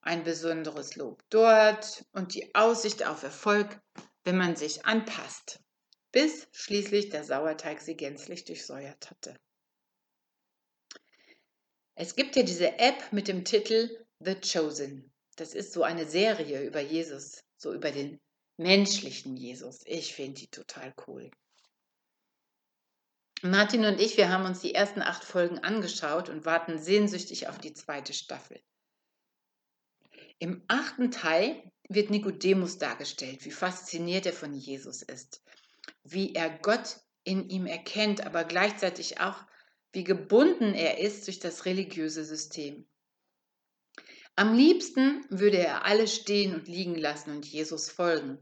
ein 0.01 0.23
besonderes 0.23 0.95
Lob 0.95 1.23
dort 1.29 2.05
und 2.11 2.33
die 2.33 2.53
Aussicht 2.55 3.05
auf 3.05 3.23
Erfolg, 3.23 3.79
wenn 4.23 4.37
man 4.37 4.55
sich 4.55 4.85
anpasst 4.85 5.59
bis 6.15 6.47
schließlich 6.53 7.09
der 7.09 7.25
Sauerteig 7.25 7.81
sie 7.81 7.97
gänzlich 7.97 8.45
durchsäuert 8.45 9.11
hatte. 9.11 9.37
Es 11.93 12.15
gibt 12.15 12.37
ja 12.37 12.43
diese 12.43 12.79
App 12.79 13.11
mit 13.11 13.27
dem 13.27 13.43
Titel 13.43 13.89
The 14.21 14.35
Chosen. 14.35 15.11
Das 15.35 15.53
ist 15.53 15.73
so 15.73 15.83
eine 15.83 16.05
Serie 16.05 16.63
über 16.63 16.79
Jesus, 16.79 17.43
so 17.57 17.73
über 17.73 17.91
den 17.91 18.21
menschlichen 18.55 19.35
Jesus. 19.35 19.81
Ich 19.83 20.15
finde 20.15 20.39
die 20.39 20.47
total 20.47 20.93
cool. 21.05 21.29
Martin 23.41 23.85
und 23.85 23.99
ich, 23.99 24.17
wir 24.17 24.29
haben 24.29 24.45
uns 24.45 24.61
die 24.61 24.73
ersten 24.73 25.01
acht 25.01 25.23
Folgen 25.23 25.59
angeschaut 25.59 26.29
und 26.29 26.45
warten 26.45 26.79
sehnsüchtig 26.79 27.47
auf 27.47 27.57
die 27.57 27.73
zweite 27.73 28.13
Staffel. 28.13 28.61
Im 30.39 30.63
achten 30.67 31.11
Teil 31.11 31.71
wird 31.87 32.09
Nikodemus 32.09 32.77
dargestellt, 32.77 33.45
wie 33.45 33.51
fasziniert 33.51 34.25
er 34.25 34.33
von 34.33 34.53
Jesus 34.53 35.01
ist 35.01 35.41
wie 36.03 36.35
er 36.35 36.49
Gott 36.49 36.99
in 37.23 37.49
ihm 37.49 37.65
erkennt, 37.65 38.25
aber 38.25 38.43
gleichzeitig 38.43 39.19
auch, 39.19 39.43
wie 39.91 40.03
gebunden 40.03 40.73
er 40.73 40.99
ist 40.99 41.27
durch 41.27 41.39
das 41.39 41.65
religiöse 41.65 42.25
System. 42.25 42.87
Am 44.35 44.53
liebsten 44.53 45.25
würde 45.29 45.57
er 45.57 45.85
alle 45.85 46.07
stehen 46.07 46.53
und 46.53 46.67
liegen 46.67 46.95
lassen 46.95 47.31
und 47.31 47.45
Jesus 47.45 47.89
folgen, 47.89 48.39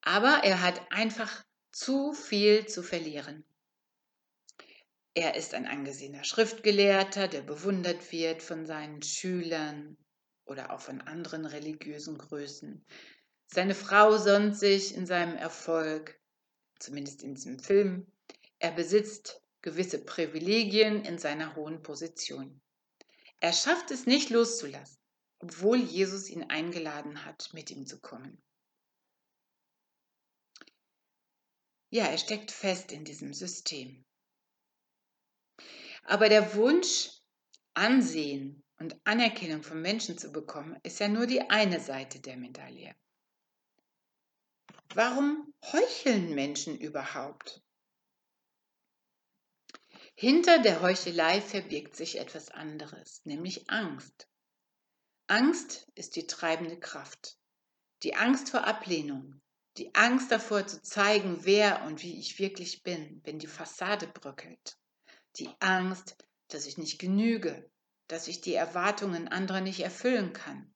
aber 0.00 0.44
er 0.44 0.62
hat 0.62 0.80
einfach 0.92 1.44
zu 1.72 2.12
viel 2.12 2.66
zu 2.66 2.82
verlieren. 2.82 3.44
Er 5.18 5.34
ist 5.34 5.52
ein 5.52 5.66
angesehener 5.66 6.22
Schriftgelehrter, 6.22 7.26
der 7.26 7.40
bewundert 7.40 8.12
wird 8.12 8.40
von 8.40 8.66
seinen 8.66 9.02
Schülern 9.02 9.96
oder 10.44 10.72
auch 10.72 10.80
von 10.80 11.00
anderen 11.00 11.44
religiösen 11.44 12.16
Größen. 12.16 12.86
Seine 13.48 13.74
Frau 13.74 14.16
sonnt 14.16 14.56
sich 14.56 14.94
in 14.94 15.06
seinem 15.06 15.36
Erfolg 15.36 16.20
zumindest 16.78 17.24
in 17.24 17.34
diesem 17.34 17.58
Film, 17.58 18.06
er 18.60 18.70
besitzt 18.70 19.42
gewisse 19.60 20.04
Privilegien 20.04 21.04
in 21.04 21.18
seiner 21.18 21.56
hohen 21.56 21.82
Position. 21.82 22.60
Er 23.40 23.52
schafft 23.52 23.90
es 23.90 24.06
nicht 24.06 24.30
loszulassen, 24.30 25.00
obwohl 25.40 25.78
Jesus 25.78 26.30
ihn 26.30 26.44
eingeladen 26.44 27.24
hat, 27.24 27.52
mit 27.52 27.72
ihm 27.72 27.86
zu 27.86 27.98
kommen. 27.98 28.40
Ja, 31.90 32.04
er 32.04 32.18
steckt 32.18 32.52
fest 32.52 32.92
in 32.92 33.04
diesem 33.04 33.34
System. 33.34 34.04
Aber 36.08 36.30
der 36.30 36.54
Wunsch, 36.54 37.10
Ansehen 37.74 38.64
und 38.78 38.98
Anerkennung 39.04 39.62
von 39.62 39.82
Menschen 39.82 40.16
zu 40.16 40.32
bekommen, 40.32 40.80
ist 40.82 41.00
ja 41.00 41.08
nur 41.08 41.26
die 41.26 41.50
eine 41.50 41.80
Seite 41.80 42.18
der 42.18 42.38
Medaille. 42.38 42.96
Warum 44.94 45.52
heucheln 45.70 46.34
Menschen 46.34 46.78
überhaupt? 46.78 47.62
Hinter 50.14 50.60
der 50.60 50.80
Heuchelei 50.80 51.42
verbirgt 51.42 51.94
sich 51.94 52.18
etwas 52.18 52.50
anderes, 52.50 53.20
nämlich 53.26 53.68
Angst. 53.68 54.30
Angst 55.26 55.90
ist 55.94 56.16
die 56.16 56.26
treibende 56.26 56.80
Kraft. 56.80 57.36
Die 58.02 58.14
Angst 58.14 58.48
vor 58.48 58.66
Ablehnung, 58.66 59.42
die 59.76 59.94
Angst 59.94 60.32
davor 60.32 60.66
zu 60.66 60.80
zeigen, 60.80 61.44
wer 61.44 61.84
und 61.84 62.02
wie 62.02 62.18
ich 62.18 62.38
wirklich 62.38 62.82
bin, 62.82 63.20
wenn 63.24 63.38
die 63.38 63.46
Fassade 63.46 64.06
bröckelt. 64.06 64.78
Die 65.38 65.50
Angst, 65.60 66.16
dass 66.48 66.66
ich 66.66 66.78
nicht 66.78 66.98
genüge, 66.98 67.70
dass 68.08 68.26
ich 68.26 68.40
die 68.40 68.54
Erwartungen 68.54 69.28
anderer 69.28 69.60
nicht 69.60 69.80
erfüllen 69.80 70.32
kann, 70.32 70.74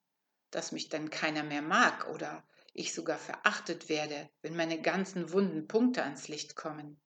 dass 0.50 0.70
mich 0.70 0.88
dann 0.88 1.10
keiner 1.10 1.42
mehr 1.42 1.62
mag 1.62 2.08
oder 2.08 2.46
ich 2.72 2.94
sogar 2.94 3.18
verachtet 3.18 3.88
werde, 3.88 4.30
wenn 4.40 4.54
meine 4.54 4.80
ganzen 4.80 5.32
wunden 5.32 5.66
Punkte 5.66 6.04
ans 6.04 6.28
Licht 6.28 6.54
kommen. 6.54 7.00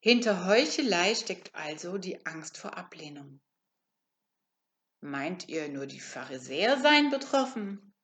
Hinter 0.00 0.46
Heuchelei 0.46 1.14
steckt 1.14 1.54
also 1.54 1.98
die 1.98 2.24
Angst 2.26 2.56
vor 2.56 2.76
Ablehnung. 2.76 3.40
Meint 5.00 5.48
ihr 5.48 5.68
nur 5.68 5.86
die 5.86 6.00
Pharisäer 6.00 6.80
seien 6.80 7.10
betroffen? 7.10 7.94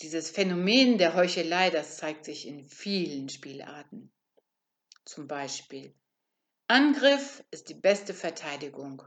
Dieses 0.00 0.30
Phänomen 0.30 0.98
der 0.98 1.14
Heuchelei, 1.14 1.70
das 1.70 1.96
zeigt 1.96 2.24
sich 2.24 2.46
in 2.46 2.68
vielen 2.68 3.28
Spielarten. 3.28 4.12
Zum 5.08 5.26
Beispiel, 5.26 5.94
Angriff 6.66 7.42
ist 7.50 7.70
die 7.70 7.74
beste 7.74 8.12
Verteidigung. 8.12 9.02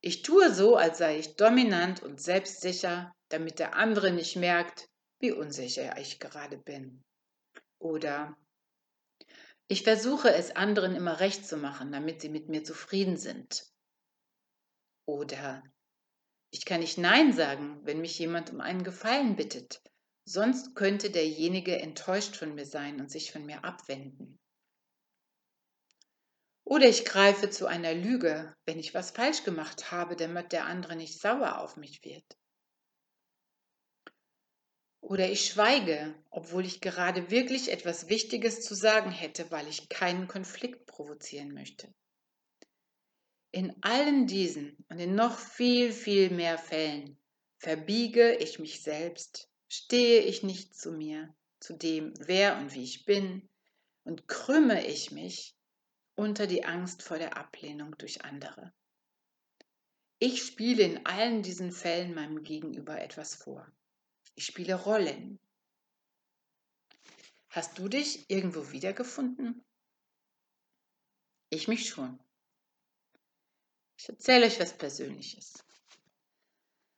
Ich 0.00 0.22
tue 0.22 0.54
so, 0.54 0.76
als 0.76 0.98
sei 0.98 1.18
ich 1.18 1.34
dominant 1.34 2.00
und 2.00 2.22
selbstsicher, 2.22 3.12
damit 3.28 3.58
der 3.58 3.74
andere 3.74 4.12
nicht 4.12 4.36
merkt, 4.36 4.88
wie 5.18 5.32
unsicher 5.32 5.98
ich 5.98 6.20
gerade 6.20 6.56
bin. 6.58 7.02
Oder 7.80 8.36
ich 9.66 9.82
versuche 9.82 10.32
es 10.32 10.54
anderen 10.54 10.94
immer 10.94 11.18
recht 11.18 11.44
zu 11.44 11.56
machen, 11.56 11.90
damit 11.90 12.20
sie 12.20 12.28
mit 12.28 12.48
mir 12.48 12.62
zufrieden 12.62 13.16
sind. 13.16 13.66
Oder 15.06 15.64
ich 16.52 16.64
kann 16.64 16.78
nicht 16.78 16.98
Nein 16.98 17.32
sagen, 17.32 17.80
wenn 17.84 18.00
mich 18.00 18.16
jemand 18.20 18.52
um 18.52 18.60
einen 18.60 18.84
Gefallen 18.84 19.34
bittet, 19.34 19.82
sonst 20.24 20.76
könnte 20.76 21.10
derjenige 21.10 21.76
enttäuscht 21.76 22.36
von 22.36 22.54
mir 22.54 22.64
sein 22.64 23.00
und 23.00 23.10
sich 23.10 23.32
von 23.32 23.44
mir 23.44 23.64
abwenden. 23.64 24.38
Oder 26.66 26.88
ich 26.88 27.04
greife 27.04 27.48
zu 27.48 27.66
einer 27.66 27.94
Lüge, 27.94 28.52
wenn 28.64 28.80
ich 28.80 28.92
was 28.92 29.12
falsch 29.12 29.44
gemacht 29.44 29.92
habe, 29.92 30.16
damit 30.16 30.50
der 30.50 30.66
andere 30.66 30.96
nicht 30.96 31.20
sauer 31.20 31.60
auf 31.60 31.76
mich 31.76 32.02
wird. 32.02 32.24
Oder 35.00 35.30
ich 35.30 35.46
schweige, 35.46 36.12
obwohl 36.28 36.66
ich 36.66 36.80
gerade 36.80 37.30
wirklich 37.30 37.70
etwas 37.70 38.08
Wichtiges 38.08 38.62
zu 38.62 38.74
sagen 38.74 39.12
hätte, 39.12 39.48
weil 39.52 39.68
ich 39.68 39.88
keinen 39.88 40.26
Konflikt 40.26 40.86
provozieren 40.86 41.54
möchte. 41.54 41.94
In 43.52 43.80
allen 43.82 44.26
diesen 44.26 44.84
und 44.88 44.98
in 44.98 45.14
noch 45.14 45.38
viel, 45.38 45.92
viel 45.92 46.30
mehr 46.30 46.58
Fällen 46.58 47.16
verbiege 47.58 48.34
ich 48.34 48.58
mich 48.58 48.82
selbst, 48.82 49.48
stehe 49.68 50.22
ich 50.22 50.42
nicht 50.42 50.74
zu 50.74 50.90
mir, 50.90 51.32
zu 51.60 51.74
dem, 51.74 52.12
wer 52.18 52.58
und 52.58 52.74
wie 52.74 52.82
ich 52.82 53.04
bin, 53.04 53.48
und 54.02 54.26
krümme 54.26 54.84
ich 54.84 55.12
mich 55.12 55.55
unter 56.16 56.46
die 56.46 56.64
Angst 56.64 57.02
vor 57.02 57.18
der 57.18 57.36
Ablehnung 57.36 57.96
durch 57.98 58.24
andere. 58.24 58.72
Ich 60.18 60.42
spiele 60.42 60.82
in 60.82 61.06
allen 61.06 61.42
diesen 61.42 61.70
Fällen 61.72 62.14
meinem 62.14 62.42
Gegenüber 62.42 62.98
etwas 63.00 63.34
vor. 63.34 63.70
Ich 64.34 64.46
spiele 64.46 64.74
Rollen. 64.74 65.38
Hast 67.50 67.78
du 67.78 67.88
dich 67.88 68.28
irgendwo 68.30 68.70
wiedergefunden? 68.70 69.64
Ich 71.50 71.68
mich 71.68 71.88
schon. 71.88 72.18
Ich 73.98 74.08
erzähle 74.08 74.46
euch 74.46 74.58
was 74.58 74.76
Persönliches. 74.76 75.64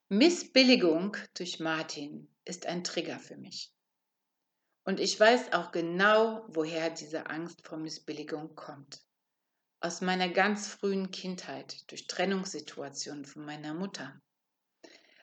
Missbilligung 0.09 1.17
durch 1.35 1.61
Martin 1.61 2.33
ist 2.45 2.67
ein 2.67 2.83
Trigger 2.83 3.19
für 3.19 3.37
mich. 3.37 3.73
Und 4.85 5.01
ich 5.01 5.19
weiß 5.19 5.53
auch 5.53 5.71
genau, 5.71 6.47
woher 6.49 6.89
diese 6.91 7.27
Angst 7.27 7.67
vor 7.67 7.79
Missbilligung 7.79 8.55
kommt. 8.55 9.05
Aus 9.81 10.01
meiner 10.01 10.29
ganz 10.29 10.67
frühen 10.67 11.11
Kindheit, 11.12 11.88
durch 11.91 12.09
Trennungssituationen 12.09 13.25
von 13.25 13.45
meiner 13.45 13.75
Mutter. 13.75 14.21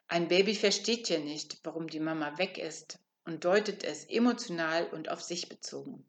Ein 0.08 0.28
Baby 0.28 0.56
versteht 0.56 1.10
ja 1.10 1.20
nicht, 1.20 1.60
warum 1.63 1.88
die 1.88 2.00
Mama 2.00 2.38
weg 2.38 2.58
ist 2.58 3.00
und 3.26 3.44
deutet 3.44 3.84
es 3.84 4.06
emotional 4.06 4.88
und 4.88 5.10
auf 5.10 5.22
sich 5.22 5.50
bezogen. 5.50 6.06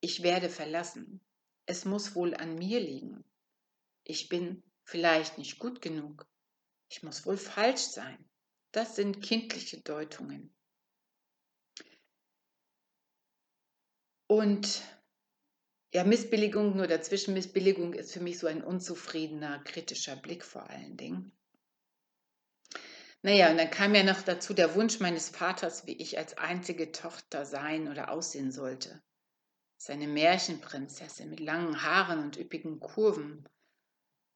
Ich 0.00 0.22
werde 0.22 0.50
verlassen. 0.50 1.20
Es 1.64 1.86
muss 1.86 2.14
wohl 2.14 2.34
an 2.34 2.56
mir 2.56 2.80
liegen. 2.80 3.24
Ich 4.02 4.28
bin 4.28 4.62
vielleicht 4.82 5.38
nicht 5.38 5.58
gut 5.58 5.80
genug. 5.80 6.26
Ich 6.90 7.02
muss 7.02 7.24
wohl 7.24 7.38
falsch 7.38 7.80
sein. 7.80 8.22
Das 8.72 8.96
sind 8.96 9.22
kindliche 9.22 9.80
Deutungen. 9.80 10.54
Und 14.26 14.82
ja, 15.94 16.02
Missbilligung, 16.02 16.76
nur 16.76 16.88
dazwischen 16.88 17.34
Missbilligung 17.34 17.94
ist 17.94 18.12
für 18.12 18.20
mich 18.20 18.40
so 18.40 18.48
ein 18.48 18.64
unzufriedener, 18.64 19.60
kritischer 19.60 20.16
Blick 20.16 20.44
vor 20.44 20.68
allen 20.68 20.96
Dingen. 20.96 21.32
Naja, 23.22 23.50
und 23.50 23.56
dann 23.56 23.70
kam 23.70 23.94
ja 23.94 24.02
noch 24.02 24.20
dazu 24.22 24.54
der 24.54 24.74
Wunsch 24.74 24.98
meines 24.98 25.28
Vaters, 25.28 25.86
wie 25.86 25.92
ich 25.92 26.18
als 26.18 26.36
einzige 26.36 26.90
Tochter 26.90 27.46
sein 27.46 27.88
oder 27.88 28.10
aussehen 28.10 28.50
sollte. 28.50 29.02
Seine 29.76 30.08
Märchenprinzessin 30.08 31.30
mit 31.30 31.38
langen 31.38 31.82
Haaren 31.82 32.18
und 32.18 32.36
üppigen 32.38 32.80
Kurven. 32.80 33.48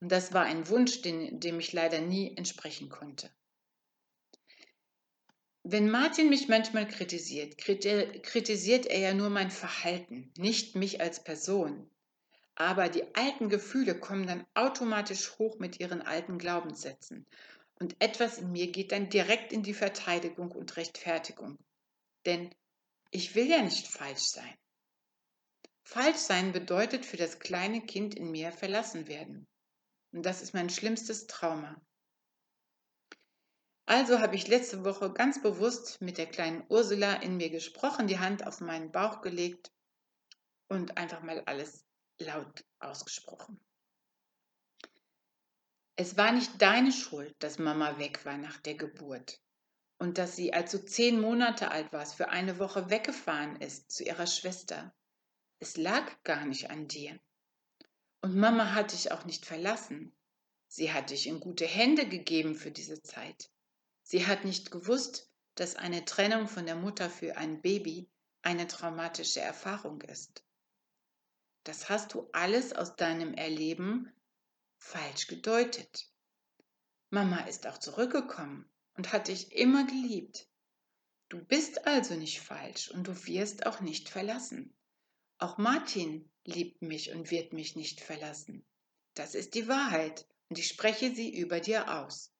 Und 0.00 0.12
das 0.12 0.32
war 0.32 0.44
ein 0.44 0.68
Wunsch, 0.68 1.02
den, 1.02 1.40
dem 1.40 1.58
ich 1.58 1.72
leider 1.72 2.00
nie 2.00 2.36
entsprechen 2.36 2.88
konnte. 2.88 3.30
Wenn 5.70 5.90
Martin 5.90 6.30
mich 6.30 6.48
manchmal 6.48 6.88
kritisiert, 6.88 7.58
kritisiert 7.58 8.86
er 8.86 9.00
ja 9.00 9.12
nur 9.12 9.28
mein 9.28 9.50
Verhalten, 9.50 10.32
nicht 10.38 10.76
mich 10.76 11.02
als 11.02 11.22
Person. 11.22 11.90
Aber 12.54 12.88
die 12.88 13.14
alten 13.14 13.50
Gefühle 13.50 14.00
kommen 14.00 14.26
dann 14.26 14.46
automatisch 14.54 15.38
hoch 15.38 15.58
mit 15.58 15.78
ihren 15.78 16.00
alten 16.00 16.38
Glaubenssätzen. 16.38 17.26
Und 17.78 17.96
etwas 17.98 18.38
in 18.38 18.50
mir 18.50 18.72
geht 18.72 18.92
dann 18.92 19.10
direkt 19.10 19.52
in 19.52 19.62
die 19.62 19.74
Verteidigung 19.74 20.52
und 20.52 20.74
Rechtfertigung. 20.78 21.58
Denn 22.24 22.48
ich 23.10 23.34
will 23.34 23.46
ja 23.46 23.60
nicht 23.60 23.88
falsch 23.88 24.24
sein. 24.24 24.54
Falsch 25.82 26.16
sein 26.16 26.52
bedeutet 26.52 27.04
für 27.04 27.18
das 27.18 27.40
kleine 27.40 27.82
Kind 27.82 28.14
in 28.14 28.30
mir 28.30 28.52
verlassen 28.52 29.06
werden. 29.06 29.46
Und 30.12 30.24
das 30.24 30.40
ist 30.40 30.54
mein 30.54 30.70
schlimmstes 30.70 31.26
Trauma. 31.26 31.78
Also 33.88 34.20
habe 34.20 34.36
ich 34.36 34.48
letzte 34.48 34.84
Woche 34.84 35.10
ganz 35.14 35.40
bewusst 35.40 36.02
mit 36.02 36.18
der 36.18 36.26
kleinen 36.26 36.62
Ursula 36.68 37.14
in 37.14 37.38
mir 37.38 37.48
gesprochen, 37.48 38.06
die 38.06 38.18
Hand 38.18 38.46
auf 38.46 38.60
meinen 38.60 38.92
Bauch 38.92 39.22
gelegt 39.22 39.72
und 40.68 40.98
einfach 40.98 41.22
mal 41.22 41.42
alles 41.46 41.86
laut 42.18 42.66
ausgesprochen. 42.80 43.58
Es 45.96 46.18
war 46.18 46.32
nicht 46.32 46.60
deine 46.60 46.92
Schuld, 46.92 47.34
dass 47.38 47.58
Mama 47.58 47.98
weg 47.98 48.26
war 48.26 48.36
nach 48.36 48.58
der 48.58 48.74
Geburt 48.74 49.40
und 49.96 50.18
dass 50.18 50.36
sie, 50.36 50.52
als 50.52 50.70
du 50.70 50.84
zehn 50.84 51.18
Monate 51.18 51.70
alt 51.70 51.90
warst, 51.90 52.16
für 52.16 52.28
eine 52.28 52.58
Woche 52.58 52.90
weggefahren 52.90 53.56
ist 53.56 53.90
zu 53.90 54.04
ihrer 54.04 54.26
Schwester. 54.26 54.94
Es 55.60 55.78
lag 55.78 56.22
gar 56.24 56.44
nicht 56.44 56.68
an 56.68 56.88
dir. 56.88 57.18
Und 58.20 58.36
Mama 58.36 58.74
hat 58.74 58.92
dich 58.92 59.12
auch 59.12 59.24
nicht 59.24 59.46
verlassen. 59.46 60.14
Sie 60.66 60.92
hat 60.92 61.08
dich 61.08 61.26
in 61.26 61.40
gute 61.40 61.64
Hände 61.64 62.06
gegeben 62.06 62.54
für 62.54 62.70
diese 62.70 63.00
Zeit. 63.00 63.50
Sie 64.10 64.26
hat 64.26 64.46
nicht 64.46 64.70
gewusst, 64.70 65.30
dass 65.54 65.76
eine 65.76 66.02
Trennung 66.06 66.48
von 66.48 66.64
der 66.64 66.76
Mutter 66.76 67.10
für 67.10 67.36
ein 67.36 67.60
Baby 67.60 68.10
eine 68.40 68.66
traumatische 68.66 69.40
Erfahrung 69.40 70.00
ist. 70.00 70.42
Das 71.64 71.90
hast 71.90 72.14
du 72.14 72.26
alles 72.32 72.72
aus 72.72 72.96
deinem 72.96 73.34
Erleben 73.34 74.10
falsch 74.78 75.26
gedeutet. 75.26 76.10
Mama 77.10 77.40
ist 77.40 77.66
auch 77.66 77.76
zurückgekommen 77.76 78.66
und 78.94 79.12
hat 79.12 79.28
dich 79.28 79.52
immer 79.52 79.86
geliebt. 79.86 80.48
Du 81.28 81.44
bist 81.44 81.86
also 81.86 82.14
nicht 82.14 82.40
falsch 82.40 82.90
und 82.90 83.08
du 83.08 83.26
wirst 83.26 83.66
auch 83.66 83.80
nicht 83.80 84.08
verlassen. 84.08 84.74
Auch 85.36 85.58
Martin 85.58 86.32
liebt 86.46 86.80
mich 86.80 87.12
und 87.12 87.30
wird 87.30 87.52
mich 87.52 87.76
nicht 87.76 88.00
verlassen. 88.00 88.64
Das 89.12 89.34
ist 89.34 89.54
die 89.54 89.68
Wahrheit 89.68 90.26
und 90.48 90.58
ich 90.58 90.68
spreche 90.68 91.14
sie 91.14 91.38
über 91.38 91.60
dir 91.60 91.94
aus. 92.00 92.32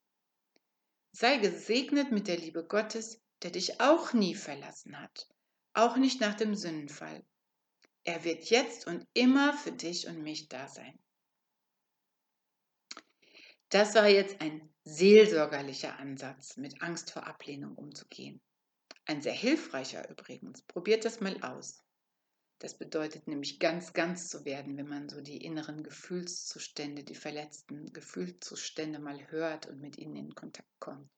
Sei 1.11 1.37
gesegnet 1.37 2.11
mit 2.11 2.27
der 2.27 2.37
Liebe 2.37 2.65
Gottes, 2.65 3.19
der 3.41 3.51
dich 3.51 3.81
auch 3.81 4.13
nie 4.13 4.35
verlassen 4.35 4.99
hat, 4.99 5.27
auch 5.73 5.97
nicht 5.97 6.21
nach 6.21 6.35
dem 6.35 6.55
Sündenfall. 6.55 7.25
Er 8.03 8.23
wird 8.23 8.49
jetzt 8.49 8.87
und 8.87 9.07
immer 9.13 9.53
für 9.53 9.71
dich 9.71 10.07
und 10.07 10.21
mich 10.21 10.49
da 10.49 10.67
sein. 10.67 10.97
Das 13.69 13.93
war 13.95 14.07
jetzt 14.07 14.41
ein 14.41 14.73
seelsorgerlicher 14.83 15.99
Ansatz, 15.99 16.57
mit 16.57 16.81
Angst 16.81 17.11
vor 17.11 17.27
Ablehnung 17.27 17.75
umzugehen. 17.75 18.41
Ein 19.05 19.21
sehr 19.21 19.33
hilfreicher 19.33 20.09
übrigens. 20.09 20.61
Probiert 20.63 21.05
das 21.05 21.19
mal 21.19 21.41
aus. 21.43 21.83
Das 22.59 22.77
bedeutet 22.77 23.27
nämlich 23.27 23.59
ganz, 23.59 23.93
ganz 23.93 24.27
zu 24.27 24.43
werden, 24.43 24.75
wenn 24.75 24.87
man 24.87 25.07
so 25.07 25.21
die 25.21 25.37
inneren 25.37 25.81
Gefühlszustände, 25.81 27.05
die 27.05 27.15
verletzten 27.15 27.93
Gefühlszustände 27.93 28.99
mal 28.99 29.31
hört 29.31 29.67
und 29.67 29.79
mit 29.79 29.97
ihnen 29.97 30.17
in 30.17 30.35
Kontakt 30.35 30.69
kommt. 30.79 31.09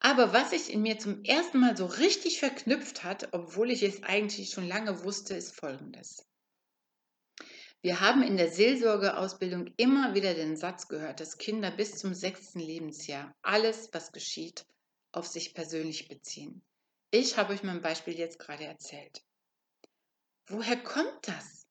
Aber 0.00 0.32
was 0.34 0.50
sich 0.50 0.72
in 0.72 0.82
mir 0.82 0.98
zum 0.98 1.24
ersten 1.24 1.60
Mal 1.60 1.76
so 1.76 1.86
richtig 1.86 2.40
verknüpft 2.40 3.04
hat, 3.04 3.32
obwohl 3.32 3.70
ich 3.70 3.82
es 3.82 4.02
eigentlich 4.02 4.50
schon 4.50 4.66
lange 4.66 5.02
wusste, 5.04 5.34
ist 5.34 5.54
Folgendes. 5.54 6.26
Wir 7.82 8.00
haben 8.00 8.22
in 8.22 8.36
der 8.36 8.50
Seelsorgeausbildung 8.50 9.72
immer 9.78 10.14
wieder 10.14 10.34
den 10.34 10.56
Satz 10.56 10.88
gehört, 10.88 11.20
dass 11.20 11.38
Kinder 11.38 11.70
bis 11.70 11.96
zum 11.96 12.12
sechsten 12.12 12.60
Lebensjahr 12.60 13.34
alles, 13.40 13.88
was 13.92 14.12
geschieht, 14.12 14.66
auf 15.12 15.26
sich 15.26 15.54
persönlich 15.54 16.08
beziehen. 16.08 16.62
Ich 17.12 17.36
habe 17.36 17.52
euch 17.52 17.64
mein 17.64 17.82
Beispiel 17.82 18.14
jetzt 18.14 18.38
gerade 18.38 18.64
erzählt. 18.64 19.24
Woher 20.46 20.80
kommt 20.80 21.26
das? 21.26 21.66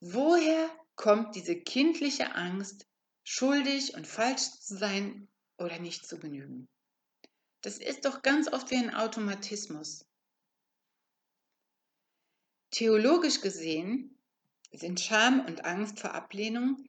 Woher 0.00 0.70
kommt 0.94 1.34
diese 1.34 1.56
kindliche 1.56 2.34
Angst, 2.34 2.86
schuldig 3.24 3.94
und 3.94 4.06
falsch 4.06 4.50
zu 4.60 4.76
sein 4.76 5.28
oder 5.58 5.80
nicht 5.80 6.06
zu 6.06 6.18
genügen? 6.18 6.68
Das 7.62 7.78
ist 7.78 8.04
doch 8.04 8.22
ganz 8.22 8.52
oft 8.52 8.70
wie 8.70 8.76
ein 8.76 8.94
Automatismus. 8.94 10.04
Theologisch 12.70 13.40
gesehen 13.40 14.18
sind 14.72 15.00
Scham 15.00 15.44
und 15.46 15.64
Angst 15.64 16.00
vor 16.00 16.12
Ablehnung 16.12 16.88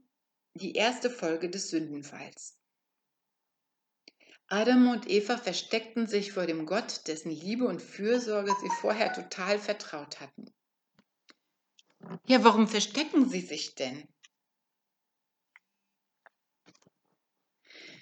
die 0.53 0.73
erste 0.73 1.09
Folge 1.09 1.49
des 1.49 1.69
Sündenfalls. 1.69 2.57
Adam 4.47 4.89
und 4.89 5.09
Eva 5.09 5.37
versteckten 5.37 6.05
sich 6.05 6.31
vor 6.31 6.45
dem 6.45 6.65
Gott, 6.65 7.07
dessen 7.07 7.31
Liebe 7.31 7.67
und 7.67 7.81
Fürsorge 7.81 8.55
sie 8.61 8.69
vorher 8.79 9.11
total 9.11 9.57
vertraut 9.57 10.19
hatten. 10.19 10.53
Ja, 12.27 12.43
warum 12.43 12.67
verstecken 12.67 13.27
sie 13.27 13.41
sich 13.41 13.73
denn? 13.73 14.07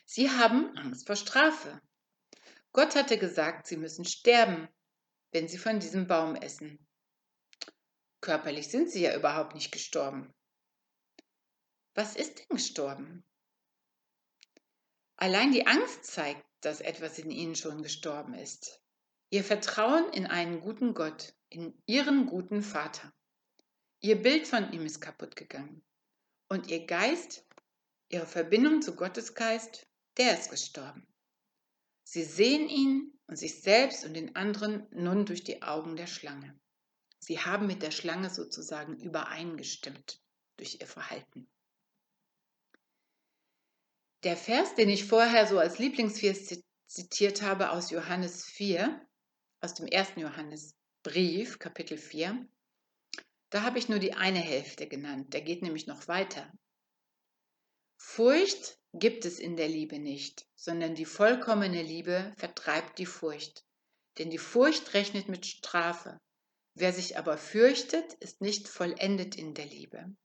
Sie 0.05 0.29
haben 0.29 0.77
Angst 0.77 1.07
vor 1.07 1.15
Strafe. 1.15 1.81
Gott 2.73 2.95
hatte 2.95 3.17
gesagt, 3.17 3.67
sie 3.67 3.77
müssen 3.77 4.03
sterben, 4.03 4.67
wenn 5.31 5.47
sie 5.47 5.57
von 5.57 5.79
diesem 5.79 6.07
Baum 6.07 6.35
essen. 6.35 6.85
Körperlich 8.19 8.69
sind 8.69 8.91
sie 8.91 9.01
ja 9.01 9.15
überhaupt 9.15 9.55
nicht 9.55 9.71
gestorben. 9.71 10.33
Was 11.93 12.15
ist 12.15 12.39
denn 12.39 12.47
gestorben? 12.49 13.23
Allein 15.23 15.53
die 15.53 15.65
Angst 15.67 16.03
zeigt, 16.03 16.45
dass 16.59 16.81
etwas 16.81 17.17
in 17.17 17.31
ihnen 17.31 17.55
schon 17.55 17.81
gestorben 17.81 18.33
ist. 18.33 18.81
Ihr 19.29 19.45
Vertrauen 19.45 20.11
in 20.11 20.27
einen 20.27 20.59
guten 20.59 20.93
Gott, 20.93 21.33
in 21.47 21.81
ihren 21.85 22.25
guten 22.25 22.61
Vater. 22.61 23.13
Ihr 24.01 24.21
Bild 24.21 24.49
von 24.49 24.73
ihm 24.73 24.85
ist 24.85 24.99
kaputt 24.99 25.37
gegangen. 25.37 25.81
Und 26.49 26.67
ihr 26.67 26.85
Geist, 26.85 27.45
ihre 28.09 28.27
Verbindung 28.27 28.81
zu 28.81 28.97
Gottes 28.97 29.33
Geist, 29.33 29.87
der 30.17 30.37
ist 30.37 30.49
gestorben. 30.49 31.07
Sie 32.03 32.25
sehen 32.25 32.67
ihn 32.67 33.17
und 33.27 33.37
sich 33.37 33.61
selbst 33.61 34.03
und 34.03 34.15
den 34.15 34.35
anderen 34.35 34.87
nun 34.91 35.25
durch 35.25 35.45
die 35.45 35.61
Augen 35.61 35.95
der 35.95 36.07
Schlange. 36.07 36.59
Sie 37.19 37.39
haben 37.39 37.65
mit 37.65 37.81
der 37.81 37.91
Schlange 37.91 38.29
sozusagen 38.29 38.97
übereingestimmt 38.97 40.21
durch 40.57 40.81
ihr 40.81 40.87
Verhalten. 40.87 41.47
Der 44.23 44.37
Vers, 44.37 44.75
den 44.75 44.87
ich 44.89 45.05
vorher 45.05 45.47
so 45.47 45.59
als 45.59 45.79
Lieblingsvers 45.79 46.61
zitiert 46.87 47.41
habe 47.41 47.71
aus 47.71 47.91
Johannes 47.91 48.45
4, 48.45 49.05
aus 49.59 49.73
dem 49.73 49.85
ersten 49.85 50.21
Johannesbrief, 50.21 51.59
Kapitel 51.59 51.97
4, 51.97 52.47
da 53.49 53.61
habe 53.63 53.79
ich 53.79 53.89
nur 53.89 53.99
die 53.99 54.13
eine 54.13 54.39
Hälfte 54.39 54.87
genannt. 54.87 55.33
Der 55.33 55.41
geht 55.41 55.61
nämlich 55.61 55.87
noch 55.87 56.07
weiter. 56.07 56.51
Furcht 57.97 58.79
gibt 58.93 59.25
es 59.25 59.39
in 59.39 59.57
der 59.57 59.67
Liebe 59.67 59.99
nicht, 59.99 60.47
sondern 60.55 60.95
die 60.95 61.05
vollkommene 61.05 61.83
Liebe 61.83 62.33
vertreibt 62.37 62.99
die 62.99 63.05
Furcht. 63.05 63.65
Denn 64.17 64.29
die 64.29 64.37
Furcht 64.37 64.93
rechnet 64.93 65.27
mit 65.27 65.45
Strafe. 65.45 66.19
Wer 66.75 66.93
sich 66.93 67.17
aber 67.17 67.37
fürchtet, 67.37 68.13
ist 68.15 68.41
nicht 68.41 68.67
vollendet 68.67 69.35
in 69.35 69.53
der 69.53 69.65
Liebe. 69.65 70.15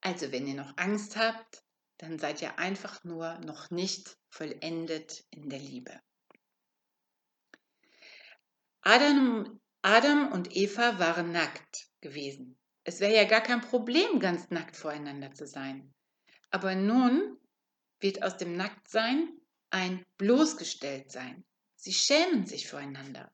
Also 0.00 0.32
wenn 0.32 0.46
ihr 0.46 0.54
noch 0.54 0.76
Angst 0.76 1.16
habt, 1.16 1.62
dann 2.02 2.18
seid 2.18 2.42
ihr 2.42 2.58
einfach 2.58 3.04
nur 3.04 3.38
noch 3.46 3.70
nicht 3.70 4.18
vollendet 4.28 5.24
in 5.30 5.48
der 5.48 5.60
Liebe. 5.60 6.00
Adam, 8.80 9.60
Adam 9.82 10.32
und 10.32 10.56
Eva 10.56 10.98
waren 10.98 11.30
nackt 11.30 11.86
gewesen. 12.00 12.58
Es 12.82 12.98
wäre 12.98 13.14
ja 13.14 13.22
gar 13.22 13.40
kein 13.40 13.60
Problem, 13.60 14.18
ganz 14.18 14.50
nackt 14.50 14.76
voreinander 14.76 15.32
zu 15.32 15.46
sein. 15.46 15.94
Aber 16.50 16.74
nun 16.74 17.38
wird 18.00 18.24
aus 18.24 18.36
dem 18.36 18.56
Nacktsein 18.56 19.28
ein 19.70 20.04
bloßgestellt-Sein. 20.18 21.44
Sie 21.76 21.92
schämen 21.92 22.46
sich 22.46 22.68
voreinander. 22.68 23.32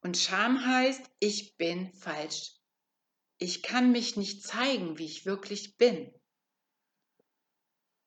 Und 0.00 0.16
Scham 0.16 0.66
heißt, 0.66 1.08
ich 1.20 1.56
bin 1.56 1.92
falsch. 1.92 2.56
Ich 3.38 3.62
kann 3.62 3.92
mich 3.92 4.16
nicht 4.16 4.42
zeigen, 4.42 4.98
wie 4.98 5.06
ich 5.06 5.24
wirklich 5.24 5.76
bin. 5.76 6.12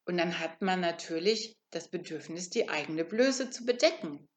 Und 0.10 0.17
dann 0.17 0.39
hat 0.39 0.63
man 0.63 0.80
natürlich 0.80 1.56
das 1.69 1.88
Bedürfnis, 1.88 2.50
die 2.50 2.67
eigene 2.67 3.06
Blöße 3.06 3.52
zu 3.52 3.63
bedecken. 3.63 4.28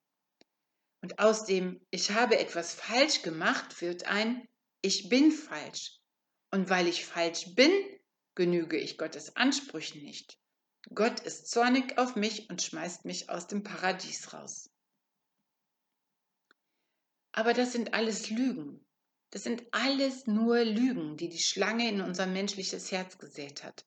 Und 1.00 1.18
aus 1.18 1.46
dem 1.46 1.80
Ich 1.90 2.10
habe 2.10 2.38
etwas 2.38 2.74
falsch 2.74 3.22
gemacht 3.22 3.80
wird 3.80 4.06
ein 4.06 4.46
Ich 4.82 5.08
bin 5.08 5.32
falsch. 5.32 5.98
Und 6.50 6.68
weil 6.68 6.88
ich 6.88 7.06
falsch 7.06 7.54
bin, 7.54 7.72
genüge 8.34 8.76
ich 8.76 8.98
Gottes 8.98 9.34
Ansprüchen 9.34 10.02
nicht. 10.02 10.38
Gott 10.94 11.20
ist 11.20 11.50
zornig 11.50 11.96
auf 11.96 12.16
mich 12.16 12.50
und 12.50 12.60
schmeißt 12.60 13.06
mich 13.06 13.30
aus 13.30 13.46
dem 13.46 13.62
Paradies 13.62 14.34
raus. 14.34 14.68
Aber 17.32 17.54
das 17.54 17.72
sind 17.72 17.94
alles 17.94 18.28
Lügen. 18.28 18.84
Das 19.30 19.42
sind 19.42 19.64
alles 19.70 20.26
nur 20.26 20.62
Lügen, 20.66 21.16
die 21.16 21.30
die 21.30 21.38
Schlange 21.38 21.88
in 21.88 22.02
unser 22.02 22.26
menschliches 22.26 22.92
Herz 22.92 23.16
gesät 23.16 23.64
hat 23.64 23.86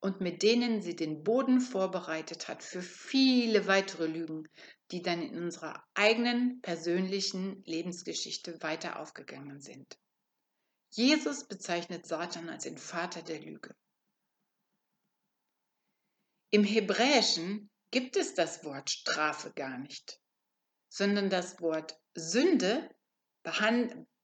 und 0.00 0.20
mit 0.20 0.42
denen 0.42 0.82
sie 0.82 0.94
den 0.94 1.24
Boden 1.24 1.60
vorbereitet 1.60 2.48
hat 2.48 2.62
für 2.62 2.82
viele 2.82 3.66
weitere 3.66 4.06
Lügen, 4.06 4.48
die 4.90 5.02
dann 5.02 5.22
in 5.22 5.42
unserer 5.42 5.84
eigenen 5.94 6.60
persönlichen 6.60 7.62
Lebensgeschichte 7.64 8.62
weiter 8.62 9.00
aufgegangen 9.00 9.60
sind. 9.60 9.98
Jesus 10.90 11.46
bezeichnet 11.48 12.06
Satan 12.06 12.48
als 12.48 12.64
den 12.64 12.78
Vater 12.78 13.22
der 13.22 13.40
Lüge. 13.40 13.74
Im 16.50 16.64
Hebräischen 16.64 17.70
gibt 17.90 18.16
es 18.16 18.34
das 18.34 18.64
Wort 18.64 18.90
Strafe 18.90 19.52
gar 19.52 19.78
nicht, 19.78 20.20
sondern 20.88 21.28
das 21.28 21.60
Wort 21.60 21.98
Sünde 22.14 22.88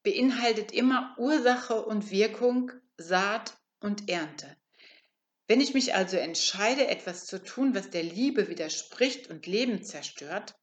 beinhaltet 0.02 0.72
immer 0.72 1.14
Ursache 1.18 1.84
und 1.84 2.10
Wirkung, 2.10 2.70
Saat 2.96 3.58
und 3.80 4.08
Ernte. 4.08 4.56
Wenn 5.52 5.60
ich 5.60 5.74
mich 5.74 5.94
also 5.94 6.16
entscheide, 6.16 6.86
etwas 6.86 7.26
zu 7.26 7.44
tun, 7.44 7.74
was 7.74 7.90
der 7.90 8.02
Liebe 8.02 8.48
widerspricht 8.48 9.28
und 9.28 9.46
Leben 9.46 9.84
zerstört, 9.84 10.58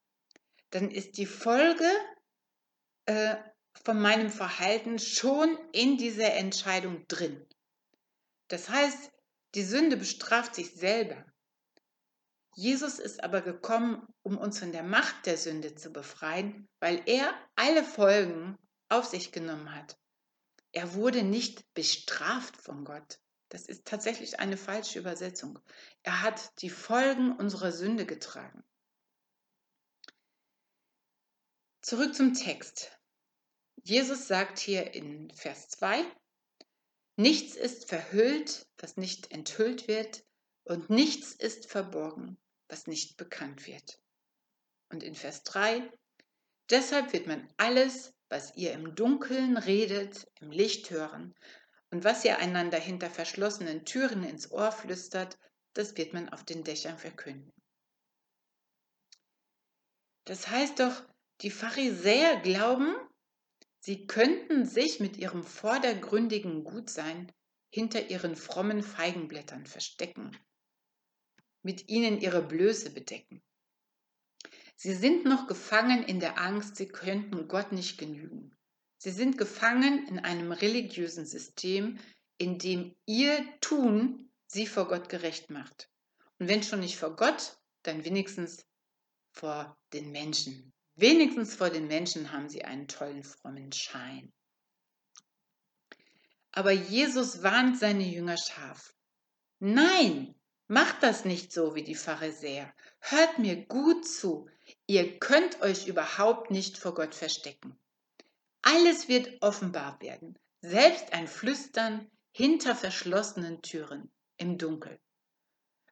dann 0.72 0.90
ist 0.90 1.20
die 1.20 1.28
Folge 1.28 1.88
äh, 3.06 3.36
von 3.84 4.02
meinem 4.02 4.32
Verhalten 4.32 4.98
schon 4.98 5.56
in 5.74 5.98
dieser 6.00 6.34
Entscheidung 6.34 7.08
drin. 7.08 7.46
Das 8.48 8.68
heißt, 8.70 9.12
die 9.54 9.62
Sünde 9.62 9.96
bestraft 9.96 10.56
sich 10.56 10.74
selber. 10.74 11.24
Jesus 12.56 12.98
ist 12.98 13.24
aber 13.24 13.42
gekommen, 13.42 14.08
um 14.24 14.40
uns 14.40 14.58
von 14.58 14.72
der 14.72 14.82
Macht 14.82 15.28
der 15.28 15.38
Sünde 15.38 15.76
zu 15.76 15.92
befreien, 15.92 16.68
weil 16.80 17.04
er 17.06 17.32
alle 17.56 17.84
Folgen 17.84 18.58
auf 18.90 19.06
sich 19.06 19.32
genommen 19.32 19.76
hat. 19.76 20.00
Er 20.72 20.96
wurde 20.96 21.22
nicht 21.22 21.72
bestraft 21.76 22.58
von 22.58 22.86
Gott. 22.86 23.20
Das 23.50 23.66
ist 23.66 23.86
tatsächlich 23.86 24.40
eine 24.40 24.58
falsche 24.58 25.00
Übersetzung. 25.00 25.60
Er 26.04 26.22
hat 26.22 26.62
die 26.62 26.70
Folgen 26.70 27.36
unserer 27.36 27.72
Sünde 27.72 28.06
getragen. 28.06 28.64
Zurück 31.82 32.14
zum 32.14 32.34
Text. 32.34 32.92
Jesus 33.84 34.28
sagt 34.28 34.60
hier 34.60 34.94
in 34.94 35.32
Vers 35.32 35.70
2, 35.70 36.06
Nichts 37.16 37.56
ist 37.56 37.90
verhüllt, 37.90 38.68
was 38.78 38.98
nicht 38.98 39.32
enthüllt 39.32 39.88
wird, 39.88 40.24
und 40.64 40.90
nichts 40.90 41.34
ist 41.34 41.70
verborgen, 41.70 42.38
was 42.68 42.86
nicht 42.86 43.18
bekannt 43.18 43.66
wird. 43.66 44.00
Und 44.90 45.04
in 45.04 45.16
Vers 45.16 45.44
3, 45.44 45.92
Deshalb 46.70 47.14
wird 47.14 47.26
man 47.26 47.52
alles, 47.58 48.14
was 48.30 48.56
ihr 48.56 48.74
im 48.74 48.94
Dunkeln 48.94 49.58
redet, 49.58 50.28
im 50.40 50.52
Licht 50.52 50.92
hören, 50.92 51.34
und 51.92 52.04
was 52.04 52.24
ihr 52.24 52.38
einander 52.38 52.80
hinter 52.80 53.10
verschlossenen 53.10 53.86
Türen 53.86 54.24
ins 54.24 54.52
Ohr 54.52 54.72
flüstert, 54.72 55.38
das 55.74 55.98
wird 55.98 56.14
man 56.14 56.30
auf 56.30 56.44
den 56.44 56.64
Dächern 56.64 56.98
verkünden. 56.98 57.52
Das 60.26 60.50
heißt 60.50 60.80
doch, 60.80 61.04
die 61.42 61.52
Pharisäer 61.52 62.40
glauben, 62.42 62.96
sie 63.80 64.06
könnten 64.06 64.66
sich 64.66 65.00
mit 65.00 65.18
ihrem 65.18 65.44
vordergründigen 65.44 66.64
Gutsein 66.64 67.32
hinter 67.72 68.10
ihren 68.10 68.36
frommen 68.36 68.84
Feigenblättern 68.84 69.66
verstecken, 69.66 70.38
mit 71.64 71.88
ihnen 71.88 72.20
ihre 72.20 72.42
Blöße 72.42 72.92
bedecken. 72.92 73.42
Sie 74.76 74.94
sind 74.94 75.26
noch 75.26 75.48
gefangen 75.48 76.04
in 76.04 76.20
der 76.20 76.38
Angst, 76.38 76.76
sie 76.76 76.88
könnten 76.88 77.48
Gott 77.48 77.72
nicht 77.72 77.98
genügen. 77.98 78.56
Sie 79.02 79.12
sind 79.12 79.38
gefangen 79.38 80.08
in 80.10 80.20
einem 80.20 80.52
religiösen 80.52 81.26
System, 81.26 81.98
in 82.38 82.60
dem 82.60 82.94
ihr 83.06 83.46
Tun 83.62 84.30
sie 84.46 84.68
vor 84.68 84.90
Gott 84.90 85.08
gerecht 85.08 85.50
macht. 85.50 85.90
Und 86.38 86.50
wenn 86.50 86.64
schon 86.64 86.82
nicht 86.82 86.98
vor 86.98 87.16
Gott, 87.16 87.58
dann 87.84 88.04
wenigstens 88.04 88.66
vor 89.32 89.78
den 89.94 90.12
Menschen. 90.12 90.74
Wenigstens 90.96 91.56
vor 91.56 91.70
den 91.70 91.88
Menschen 91.88 92.34
haben 92.34 92.50
sie 92.50 92.66
einen 92.66 92.90
tollen, 92.90 93.24
frommen 93.24 93.72
Schein. 93.72 94.34
Aber 96.52 96.72
Jesus 96.72 97.42
warnt 97.42 97.80
seine 97.80 98.04
Jünger 98.04 98.36
scharf. 98.38 98.94
Nein, 99.60 100.36
macht 100.68 101.04
das 101.04 101.24
nicht 101.24 101.54
so 101.54 101.74
wie 101.74 101.84
die 101.84 101.96
Pharisäer. 101.96 102.74
Hört 103.00 103.40
mir 103.40 103.66
gut 103.66 104.06
zu. 104.06 104.50
Ihr 104.88 105.20
könnt 105.20 105.62
euch 105.62 105.88
überhaupt 105.88 106.52
nicht 106.52 106.78
vor 106.78 106.94
Gott 106.94 107.16
verstecken. 107.16 107.80
Alles 108.62 109.08
wird 109.08 109.42
offenbar 109.42 110.02
werden, 110.02 110.38
selbst 110.62 111.14
ein 111.14 111.28
Flüstern 111.28 112.10
hinter 112.32 112.76
verschlossenen 112.76 113.62
Türen 113.62 114.12
im 114.38 114.58
Dunkel. 114.58 115.00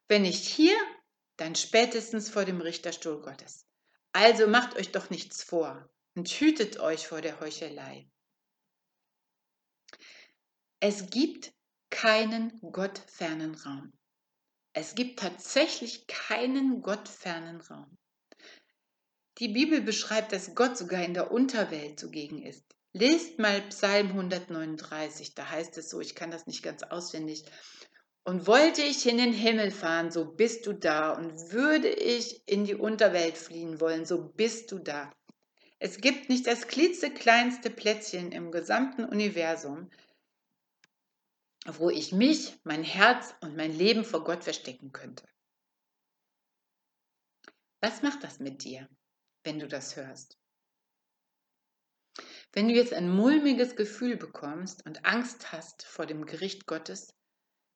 Wenn 0.06 0.22
nicht 0.22 0.44
hier, 0.44 0.76
dann 1.36 1.54
spätestens 1.54 2.30
vor 2.30 2.44
dem 2.44 2.60
Richterstuhl 2.60 3.20
Gottes. 3.20 3.66
Also 4.12 4.46
macht 4.46 4.76
euch 4.76 4.92
doch 4.92 5.10
nichts 5.10 5.42
vor 5.42 5.88
und 6.14 6.28
hütet 6.28 6.80
euch 6.80 7.06
vor 7.06 7.20
der 7.20 7.40
Heuchelei. 7.40 8.08
Es 10.80 11.10
gibt 11.10 11.52
keinen 11.90 12.58
gottfernen 12.60 13.54
Raum. 13.54 13.92
Es 14.72 14.94
gibt 14.94 15.18
tatsächlich 15.18 16.06
keinen 16.06 16.82
gottfernen 16.82 17.60
Raum. 17.60 17.98
Die 19.38 19.48
Bibel 19.48 19.80
beschreibt, 19.80 20.32
dass 20.32 20.56
Gott 20.56 20.76
sogar 20.76 21.04
in 21.04 21.14
der 21.14 21.30
Unterwelt 21.30 22.00
zugegen 22.00 22.42
ist. 22.42 22.64
Lest 22.92 23.38
mal 23.38 23.62
Psalm 23.68 24.08
139, 24.08 25.34
da 25.34 25.48
heißt 25.48 25.78
es 25.78 25.90
so, 25.90 26.00
ich 26.00 26.16
kann 26.16 26.32
das 26.32 26.46
nicht 26.46 26.64
ganz 26.64 26.82
auswendig. 26.82 27.44
Und 28.24 28.48
wollte 28.48 28.82
ich 28.82 29.06
in 29.06 29.18
den 29.18 29.32
Himmel 29.32 29.70
fahren, 29.70 30.10
so 30.10 30.24
bist 30.24 30.66
du 30.66 30.72
da. 30.72 31.12
Und 31.12 31.52
würde 31.52 31.88
ich 31.88 32.42
in 32.46 32.64
die 32.64 32.74
Unterwelt 32.74 33.38
fliehen 33.38 33.80
wollen, 33.80 34.04
so 34.04 34.28
bist 34.28 34.72
du 34.72 34.80
da. 34.80 35.12
Es 35.78 36.00
gibt 36.00 36.28
nicht 36.28 36.48
das 36.48 36.66
klitzekleinste 36.66 37.70
Plätzchen 37.70 38.32
im 38.32 38.50
gesamten 38.50 39.04
Universum, 39.04 39.88
wo 41.64 41.90
ich 41.90 42.10
mich, 42.12 42.58
mein 42.64 42.82
Herz 42.82 43.34
und 43.40 43.56
mein 43.56 43.72
Leben 43.72 44.04
vor 44.04 44.24
Gott 44.24 44.42
verstecken 44.42 44.90
könnte. 44.90 45.24
Was 47.80 48.02
macht 48.02 48.24
das 48.24 48.40
mit 48.40 48.64
dir, 48.64 48.88
wenn 49.48 49.58
du 49.58 49.66
das 49.66 49.96
hörst? 49.96 50.38
Wenn 52.52 52.68
du 52.68 52.74
jetzt 52.74 52.92
ein 52.92 53.08
mulmiges 53.08 53.76
Gefühl 53.76 54.18
bekommst 54.18 54.84
und 54.84 55.06
Angst 55.06 55.52
hast 55.52 55.84
vor 55.84 56.04
dem 56.04 56.26
Gericht 56.26 56.66
Gottes, 56.66 57.14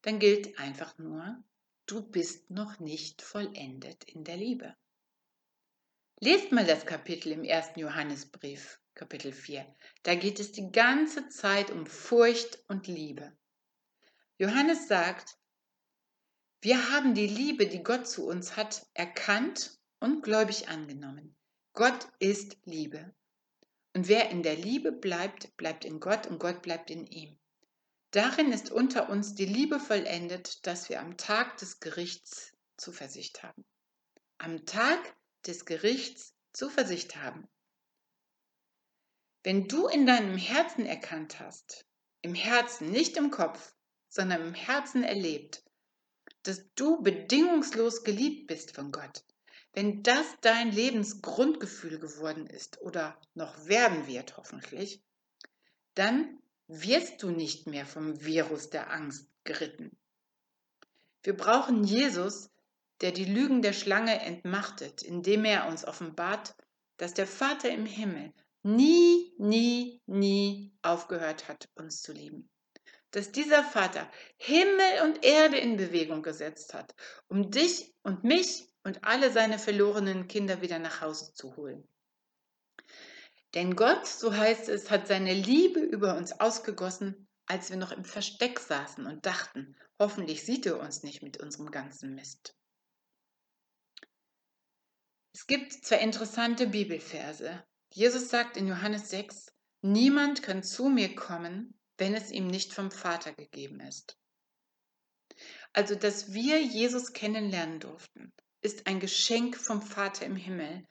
dann 0.03 0.19
gilt 0.19 0.59
einfach 0.59 0.99
nur, 0.99 1.43
du 1.87 2.03
bist 2.03 2.51
noch 2.51 2.79
nicht 2.79 3.23
vollendet 3.23 4.05
in 4.05 4.23
der 4.23 4.37
Liebe. 4.37 4.77
Lest 6.21 6.53
mal 6.53 6.67
das 6.67 6.85
Kapitel 6.85 7.33
im 7.33 7.43
ersten 7.43 7.81
Johannesbrief, 7.81 8.79
Kapitel 8.95 9.33
4. 9.33 9.65
Da 10.03 10.15
geht 10.15 10.41
es 10.41 10.53
die 10.53 10.71
ganze 10.73 11.31
Zeit 11.31 11.71
um 11.71 11.87
Furcht 11.87 12.63
und 12.69 12.87
Liebe. 12.87 13.35
Johannes 14.37 14.89
sagt, 14.89 15.39
Wir 16.61 16.91
haben 16.91 17.15
die 17.15 17.29
Liebe, 17.29 17.67
die 17.67 17.83
Gott 17.83 18.07
zu 18.07 18.27
uns 18.27 18.59
hat, 18.59 18.85
erkannt 18.93 19.81
und 20.01 20.23
gläubig 20.23 20.69
angenommen. 20.69 21.35
Gott 21.75 22.07
ist 22.19 22.59
Liebe. 22.65 23.15
Und 23.95 24.09
wer 24.09 24.31
in 24.31 24.43
der 24.43 24.57
Liebe 24.57 24.93
bleibt, 24.93 25.57
bleibt 25.57 25.87
in 25.87 26.01
Gott 26.01 26.27
und 26.27 26.39
Gott 26.39 26.61
bleibt 26.61 26.91
in 26.91 27.07
ihm. 27.07 27.39
Darin 28.11 28.53
ist 28.53 28.71
unter 28.71 29.09
uns 29.09 29.35
die 29.35 29.47
Liebe 29.47 29.81
vollendet, 29.81 30.67
dass 30.67 30.91
wir 30.91 31.01
am 31.01 31.17
Tag 31.17 31.57
des 31.57 31.81
Gerichts 31.81 32.53
Zuversicht 32.77 33.43
haben. 33.43 33.65
Am 34.37 34.67
Tag 34.67 35.17
des 35.47 35.65
Gerichts 35.65 36.35
Zuversicht 36.53 37.17
haben. 37.17 37.49
Wenn 39.43 39.67
du 39.67 39.87
in 39.89 40.05
deinem 40.05 40.37
Herzen 40.37 40.85
erkannt 40.85 41.41
hast, 41.41 41.87
im 42.21 42.35
Herzen, 42.35 42.91
nicht 42.91 43.17
im 43.17 43.31
Kopf, 43.31 43.75
sondern 44.11 44.43
im 44.43 44.55
Herzen 44.55 45.05
erlebt, 45.05 45.65
dass 46.43 46.71
du 46.75 47.03
bedingungslos 47.03 48.05
geliebt 48.05 48.47
bist 48.47 48.75
von 48.75 48.93
Gott, 48.93 49.25
wenn 49.73 50.03
das 50.03 50.27
dein 50.43 50.71
Lebensgrundgefühl 50.71 51.99
geworden 51.99 52.47
ist 52.47 52.81
oder 52.83 53.19
noch 53.35 53.67
werden 53.67 54.07
wird 54.07 54.37
hoffentlich, 54.37 55.03
dann 55.95 56.39
wirst 56.69 57.23
du 57.23 57.31
nicht 57.31 57.67
mehr 57.67 57.87
vom 57.87 58.25
Virus 58.25 58.71
der 58.71 58.91
Angst 58.91 59.29
geritten. 59.45 59.97
Wir 61.23 61.37
brauchen 61.37 61.85
Jesus, 61.85 62.51
der 63.01 63.13
die 63.13 63.25
Lügen 63.25 63.63
der 63.63 63.73
Schlange 63.73 64.21
entmachtet, 64.21 65.03
indem 65.03 65.45
er 65.45 65.67
uns 65.69 65.85
offenbart, 65.85 66.55
dass 66.97 67.15
der 67.15 67.27
Vater 67.27 67.71
im 67.71 67.87
Himmel 67.87 68.33
nie, 68.63 69.35
nie, 69.39 70.01
nie 70.07 70.73
aufgehört 70.83 71.49
hat, 71.49 71.69
uns 71.75 72.03
zu 72.03 72.13
lieben. 72.13 72.49
Dass 73.11 73.33
dieser 73.33 73.65
Vater 73.65 74.11
Himmel 74.37 75.03
und 75.05 75.25
Erde 75.25 75.59
in 75.59 75.77
Bewegung 75.77 76.23
gesetzt 76.23 76.75
hat, 76.75 76.95
um 77.29 77.51
dich 77.51 77.93
und 78.03 78.25
mich 78.25 78.72
und 78.85 79.05
alle 79.05 79.31
seine 79.31 79.59
verlorenen 79.59 80.29
Kinder 80.29 80.61
wieder 80.61 80.79
nach 80.79 81.01
Hause 81.01 81.33
zu 81.35 81.57
holen. 81.57 81.87
Denn 83.55 83.77
Gott, 83.77 84.07
so 84.07 84.35
heißt 84.35 84.69
es, 84.69 84.91
hat 84.91 85.07
seine 85.07 85.35
Liebe 85.35 85.81
über 85.81 86.17
uns 86.17 86.41
ausgegossen, 86.41 87.29
als 87.47 87.71
wir 87.71 87.77
noch 87.77 87.93
im 87.93 88.05
Versteck 88.05 88.59
saßen 88.59 89.07
und 89.07 89.27
dachten, 89.27 89.77
hoffentlich 89.99 90.45
sieht 90.45 90.65
er 90.67 90.81
uns 90.81 91.03
nicht 91.03 91.23
mit 91.23 91.39
unserem 91.39 91.71
ganzen 91.71 92.15
Mist. 92.15 92.57
Es 95.35 95.47
gibt 95.47 95.73
zwei 95.73 95.99
interessante 95.99 96.67
Bibelverse. 96.67 97.63
Jesus 97.93 98.31
sagt 98.31 98.57
in 98.57 98.69
Johannes 98.69 99.11
6, 99.11 99.53
niemand 99.83 100.43
kann 100.43 100.63
zu 100.63 100.89
mir 100.89 101.15
kommen, 101.15 101.79
wenn 101.99 102.15
es 102.15 102.31
ihm 102.31 102.47
nicht 102.47 102.73
vom 102.73 102.91
Vater 102.91 103.33
gegeben 103.33 103.81
ist. 103.81 104.19
Also, 105.73 105.95
dass 105.95 106.33
wir 106.33 106.63
Jesus 106.63 107.13
kennenlernen 107.13 107.81
durften, 107.81 108.33
ist 108.63 108.87
ein 108.87 109.01
Geschenk 109.01 109.57
vom 109.57 109.83
Vater 109.83 110.25
im 110.25 110.37
Himmel, 110.37 110.87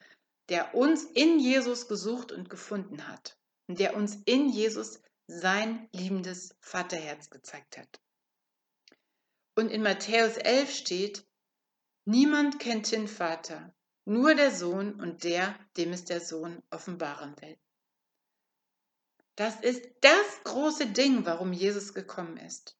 der 0.49 0.75
uns 0.75 1.03
in 1.03 1.39
Jesus 1.39 1.87
gesucht 1.87 2.31
und 2.31 2.49
gefunden 2.49 3.07
hat 3.07 3.37
und 3.67 3.79
der 3.79 3.95
uns 3.95 4.17
in 4.25 4.49
Jesus 4.49 5.01
sein 5.27 5.87
liebendes 5.93 6.55
Vaterherz 6.59 7.29
gezeigt 7.29 7.77
hat. 7.77 8.01
Und 9.55 9.69
in 9.69 9.81
Matthäus 9.81 10.37
11 10.37 10.75
steht, 10.75 11.25
niemand 12.05 12.59
kennt 12.59 12.91
den 12.91 13.07
Vater, 13.07 13.73
nur 14.05 14.35
der 14.35 14.51
Sohn 14.51 14.99
und 14.99 15.23
der, 15.23 15.57
dem 15.77 15.93
es 15.93 16.03
der 16.03 16.19
Sohn 16.19 16.61
offenbaren 16.69 17.39
will. 17.41 17.57
Das 19.35 19.59
ist 19.61 19.89
das 20.01 20.43
große 20.43 20.87
Ding, 20.87 21.25
warum 21.25 21.53
Jesus 21.53 21.93
gekommen 21.93 22.37
ist. 22.37 22.77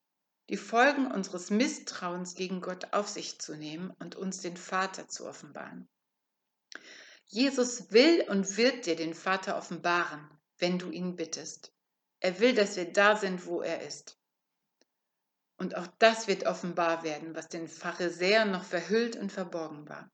Die 0.51 0.57
Folgen 0.57 1.09
unseres 1.09 1.49
Misstrauens 1.49 2.35
gegen 2.35 2.59
Gott 2.59 2.91
auf 2.91 3.07
sich 3.07 3.39
zu 3.39 3.55
nehmen 3.55 3.91
und 3.99 4.17
uns 4.17 4.41
den 4.41 4.57
Vater 4.57 5.07
zu 5.07 5.25
offenbaren. 5.25 5.87
Jesus 7.25 7.93
will 7.93 8.25
und 8.27 8.57
wird 8.57 8.85
dir 8.85 8.97
den 8.97 9.13
Vater 9.13 9.57
offenbaren, 9.57 10.29
wenn 10.57 10.77
du 10.77 10.91
ihn 10.91 11.15
bittest. 11.15 11.71
Er 12.19 12.41
will, 12.41 12.53
dass 12.53 12.75
wir 12.75 12.91
da 12.91 13.15
sind, 13.15 13.45
wo 13.45 13.61
er 13.61 13.81
ist. 13.81 14.19
Und 15.55 15.77
auch 15.77 15.87
das 15.99 16.27
wird 16.27 16.45
offenbar 16.45 17.03
werden, 17.03 17.33
was 17.33 17.47
den 17.47 17.69
Pharisäern 17.69 18.51
noch 18.51 18.65
verhüllt 18.65 19.15
und 19.15 19.31
verborgen 19.31 19.87
war. 19.87 20.11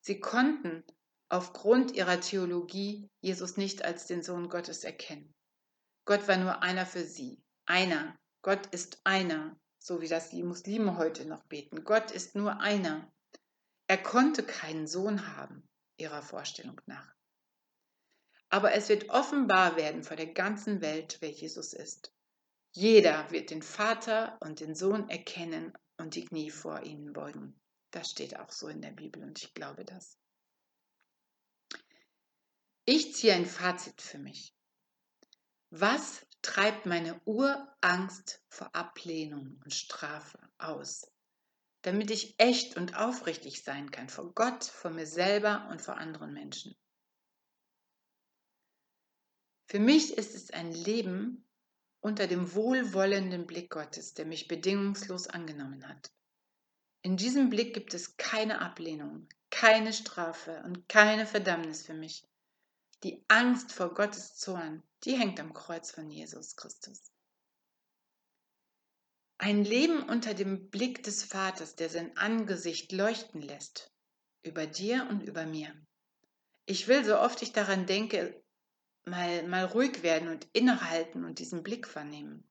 Sie 0.00 0.18
konnten 0.18 0.82
aufgrund 1.28 1.92
ihrer 1.92 2.22
Theologie 2.22 3.10
Jesus 3.20 3.58
nicht 3.58 3.84
als 3.84 4.06
den 4.06 4.22
Sohn 4.22 4.48
Gottes 4.48 4.82
erkennen. 4.82 5.34
Gott 6.06 6.26
war 6.26 6.38
nur 6.38 6.62
einer 6.62 6.86
für 6.86 7.04
sie. 7.04 7.42
Einer. 7.66 8.18
Gott 8.46 8.66
ist 8.66 9.00
einer, 9.02 9.58
so 9.76 10.00
wie 10.00 10.06
das 10.06 10.30
die 10.30 10.44
Muslime 10.44 10.98
heute 10.98 11.24
noch 11.24 11.42
beten. 11.46 11.82
Gott 11.82 12.12
ist 12.12 12.36
nur 12.36 12.60
einer. 12.60 13.12
Er 13.88 14.00
konnte 14.00 14.44
keinen 14.44 14.86
Sohn 14.86 15.36
haben, 15.36 15.68
ihrer 15.96 16.22
Vorstellung 16.22 16.80
nach. 16.86 17.12
Aber 18.48 18.72
es 18.72 18.88
wird 18.88 19.10
offenbar 19.10 19.74
werden 19.74 20.04
vor 20.04 20.16
der 20.16 20.32
ganzen 20.32 20.80
Welt, 20.80 21.16
wer 21.18 21.32
Jesus 21.32 21.72
ist. 21.72 22.14
Jeder 22.70 23.28
wird 23.32 23.50
den 23.50 23.62
Vater 23.62 24.38
und 24.40 24.60
den 24.60 24.76
Sohn 24.76 25.08
erkennen 25.08 25.72
und 25.96 26.14
die 26.14 26.26
Knie 26.26 26.52
vor 26.52 26.84
ihnen 26.84 27.12
beugen. 27.12 27.60
Das 27.90 28.12
steht 28.12 28.38
auch 28.38 28.52
so 28.52 28.68
in 28.68 28.80
der 28.80 28.92
Bibel 28.92 29.24
und 29.24 29.42
ich 29.42 29.54
glaube 29.54 29.84
das. 29.84 30.20
Ich 32.84 33.12
ziehe 33.12 33.34
ein 33.34 33.46
Fazit 33.46 34.00
für 34.00 34.18
mich. 34.18 34.54
Was 35.70 36.24
treibt 36.42 36.86
meine 36.86 37.20
Urangst 37.24 38.42
vor 38.48 38.74
Ablehnung 38.74 39.60
und 39.64 39.74
Strafe 39.74 40.38
aus, 40.58 41.10
damit 41.82 42.10
ich 42.10 42.34
echt 42.38 42.76
und 42.76 42.96
aufrichtig 42.96 43.62
sein 43.62 43.90
kann 43.90 44.08
vor 44.08 44.32
Gott, 44.34 44.64
vor 44.64 44.90
mir 44.90 45.06
selber 45.06 45.68
und 45.70 45.82
vor 45.82 45.96
anderen 45.96 46.32
Menschen? 46.32 46.76
Für 49.68 49.80
mich 49.80 50.16
ist 50.16 50.34
es 50.34 50.50
ein 50.52 50.72
Leben 50.72 51.44
unter 52.00 52.28
dem 52.28 52.54
wohlwollenden 52.54 53.46
Blick 53.46 53.70
Gottes, 53.70 54.14
der 54.14 54.24
mich 54.24 54.46
bedingungslos 54.46 55.26
angenommen 55.26 55.88
hat. 55.88 56.12
In 57.02 57.16
diesem 57.16 57.50
Blick 57.50 57.74
gibt 57.74 57.92
es 57.94 58.16
keine 58.16 58.60
Ablehnung, 58.60 59.28
keine 59.50 59.92
Strafe 59.92 60.62
und 60.64 60.88
keine 60.88 61.26
Verdammnis 61.26 61.84
für 61.84 61.94
mich. 61.94 62.24
Die 63.02 63.24
Angst 63.28 63.72
vor 63.72 63.92
Gottes 63.92 64.36
Zorn, 64.36 64.82
die 65.06 65.16
hängt 65.16 65.38
am 65.40 65.54
Kreuz 65.54 65.92
von 65.92 66.10
Jesus 66.10 66.56
Christus. 66.56 67.00
Ein 69.38 69.64
Leben 69.64 70.02
unter 70.02 70.34
dem 70.34 70.68
Blick 70.68 71.04
des 71.04 71.22
Vaters, 71.22 71.76
der 71.76 71.88
sein 71.88 72.16
Angesicht 72.16 72.90
leuchten 72.90 73.40
lässt, 73.40 73.92
über 74.42 74.66
dir 74.66 75.06
und 75.08 75.22
über 75.22 75.46
mir. 75.46 75.72
Ich 76.64 76.88
will, 76.88 77.04
so 77.04 77.18
oft 77.20 77.40
ich 77.42 77.52
daran 77.52 77.86
denke, 77.86 78.42
mal, 79.04 79.46
mal 79.46 79.64
ruhig 79.64 80.02
werden 80.02 80.28
und 80.28 80.48
innehalten 80.52 81.24
und 81.24 81.38
diesen 81.38 81.62
Blick 81.62 81.86
vernehmen. 81.86 82.50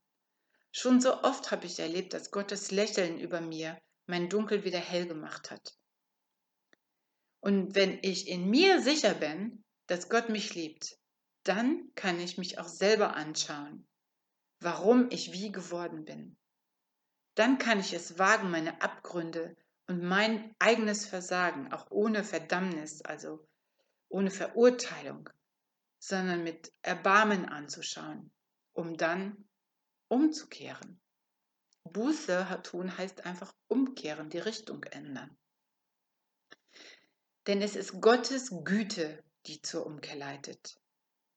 Schon 0.71 1.01
so 1.01 1.23
oft 1.23 1.51
habe 1.51 1.65
ich 1.65 1.79
erlebt, 1.79 2.13
dass 2.13 2.31
Gottes 2.31 2.71
Lächeln 2.71 3.19
über 3.19 3.41
mir 3.41 3.77
mein 4.07 4.29
Dunkel 4.29 4.63
wieder 4.63 4.79
hell 4.79 5.07
gemacht 5.07 5.51
hat. 5.51 5.75
Und 7.41 7.75
wenn 7.75 7.99
ich 8.01 8.27
in 8.27 8.49
mir 8.49 8.81
sicher 8.81 9.13
bin, 9.13 9.63
dass 9.87 10.09
Gott 10.09 10.29
mich 10.29 10.55
liebt, 10.55 10.97
dann 11.45 11.91
kann 11.95 12.19
ich 12.19 12.37
mich 12.37 12.59
auch 12.59 12.67
selber 12.67 13.15
anschauen, 13.15 13.87
warum 14.59 15.09
ich 15.11 15.31
wie 15.31 15.51
geworden 15.51 16.03
bin. 16.03 16.35
Dann 17.35 17.57
kann 17.59 17.79
ich 17.79 17.93
es 17.93 18.17
wagen, 18.17 18.49
meine 18.49 18.81
Abgründe 18.81 19.55
und 19.87 20.03
mein 20.03 20.55
eigenes 20.57 21.05
Versagen, 21.05 21.71
auch 21.71 21.91
ohne 21.91 22.23
Verdammnis, 22.23 23.01
also 23.03 23.47
ohne 24.09 24.31
Verurteilung, 24.31 25.29
sondern 25.99 26.43
mit 26.43 26.73
Erbarmen 26.81 27.45
anzuschauen, 27.45 28.31
um 28.73 28.97
dann 28.97 29.47
umzukehren. 30.07 30.99
Buße 31.83 32.61
tun 32.63 32.97
heißt 32.97 33.25
einfach 33.25 33.53
umkehren, 33.67 34.29
die 34.29 34.39
Richtung 34.39 34.83
ändern. 34.85 35.37
Denn 37.45 37.61
es 37.61 37.75
ist 37.75 38.01
Gottes 38.01 38.51
Güte, 38.63 39.23
die 39.45 39.61
zur 39.61 39.85
Umkehr 39.85 40.15
leitet. 40.15 40.79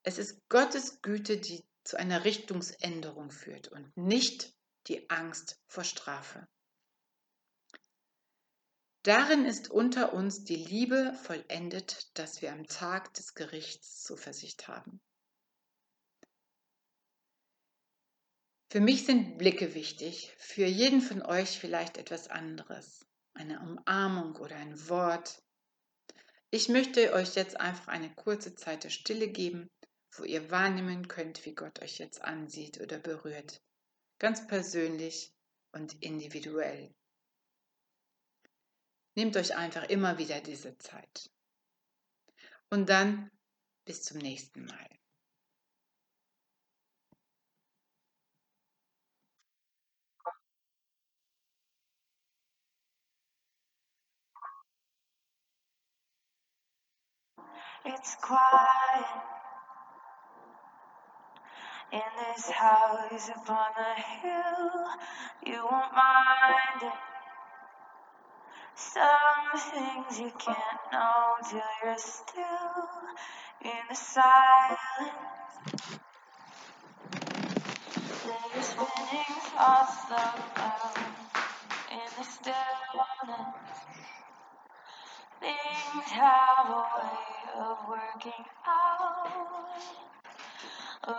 Es 0.09 0.17
ist 0.17 0.49
Gottes 0.49 1.03
Güte, 1.03 1.37
die 1.37 1.63
zu 1.85 1.99
einer 1.99 2.25
Richtungsänderung 2.25 3.31
führt 3.31 3.69
und 3.69 3.95
nicht 3.95 4.57
die 4.87 5.11
Angst 5.11 5.61
vor 5.67 5.85
Strafe. 5.85 6.49
Darin 9.03 9.45
ist 9.45 9.71
unter 9.71 10.15
uns 10.15 10.45
die 10.45 10.57
Liebe 10.57 11.13
vollendet, 11.25 12.09
dass 12.17 12.41
wir 12.41 12.53
am 12.53 12.67
Tag 12.67 13.13
des 13.13 13.35
Gerichts 13.35 14.03
Zuversicht 14.03 14.67
haben. 14.67 14.99
Für 18.71 18.81
mich 18.81 19.05
sind 19.05 19.37
Blicke 19.37 19.75
wichtig, 19.75 20.35
für 20.39 20.65
jeden 20.65 21.03
von 21.03 21.21
euch 21.21 21.59
vielleicht 21.59 21.99
etwas 21.99 22.29
anderes, 22.29 23.05
eine 23.35 23.61
Umarmung 23.61 24.37
oder 24.37 24.57
ein 24.57 24.89
Wort. 24.89 25.43
Ich 26.49 26.71
möchte 26.71 27.13
euch 27.13 27.35
jetzt 27.35 27.61
einfach 27.61 27.89
eine 27.89 28.15
kurze 28.15 28.55
Zeit 28.55 28.85
der 28.85 28.91
Stille 28.91 29.29
geben, 29.29 29.69
wo 30.13 30.25
ihr 30.25 30.51
wahrnehmen 30.51 31.09
könnt, 31.09 31.45
wie 31.45 31.55
Gott 31.55 31.81
euch 31.83 31.99
jetzt 31.99 32.23
ansieht 32.23 32.81
oder 32.81 32.99
berührt, 32.99 33.61
ganz 34.19 34.47
persönlich 34.47 35.33
und 35.73 36.03
individuell. 36.03 36.95
Nehmt 39.15 39.37
euch 39.37 39.57
einfach 39.57 39.89
immer 39.89 40.19
wieder 40.19 40.41
diese 40.41 40.77
Zeit. 40.79 41.31
Und 42.71 42.89
dann 42.89 43.31
bis 43.85 44.03
zum 44.03 44.19
nächsten 44.19 44.65
Mal. 44.65 44.89
It's 57.85 58.17
quiet 58.21 59.38
in 61.93 62.01
this 62.19 62.51
house 62.51 63.31
upon 63.31 63.67
the 63.77 64.03
hill. 64.03 64.87
You 65.47 65.67
won't 65.71 65.93
mind 65.95 66.83
it. 66.83 66.93
Some 68.75 69.73
things 69.73 70.21
you 70.21 70.31
can't 70.39 70.83
know 70.93 71.37
till 71.51 71.61
you're 71.83 71.99
still 71.99 72.89
in 73.63 73.83
the 73.89 73.95
silence. 73.95 74.79
Then 78.25 78.43
you're 78.55 78.63
spinning 78.63 79.41
thoughts 79.57 80.11
around 80.11 80.97
in 81.91 82.09
the 82.19 82.25
stillness. 82.25 83.59
Things 85.41 86.11
have 86.11 86.69
a 86.69 86.85
way 86.99 87.61
of 87.61 87.79
working 87.89 88.45
out. 88.67 90.18
Allow 91.09 91.17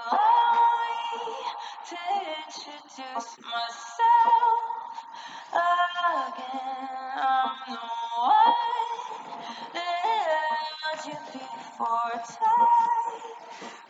to 1.90 1.98
introduce 2.38 3.38
myself 3.40 4.62
again. 5.54 6.90
I'm 7.18 7.58
the 7.68 7.80
one 8.22 8.54
that 9.74 11.06
you 11.08 11.18
before 11.34 12.22
time 12.22 13.24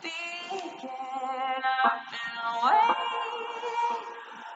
began. 0.02 1.62
I've 1.84 2.04
been 2.12 2.38
waiting 2.64 4.06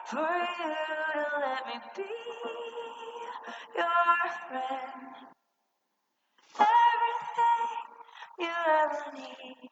for 0.07 0.33
you 0.59 0.75
to 1.13 1.39
let 1.41 1.67
me 1.67 1.77
be 1.95 2.11
your 3.77 4.17
friend. 4.49 5.15
Everything 6.59 7.69
you 8.39 8.53
ever 8.67 9.17
need, 9.17 9.69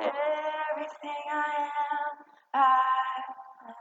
everything 0.00 1.24
I 1.32 1.68
am, 1.92 2.16
I 2.54 2.80
am. 3.68 3.74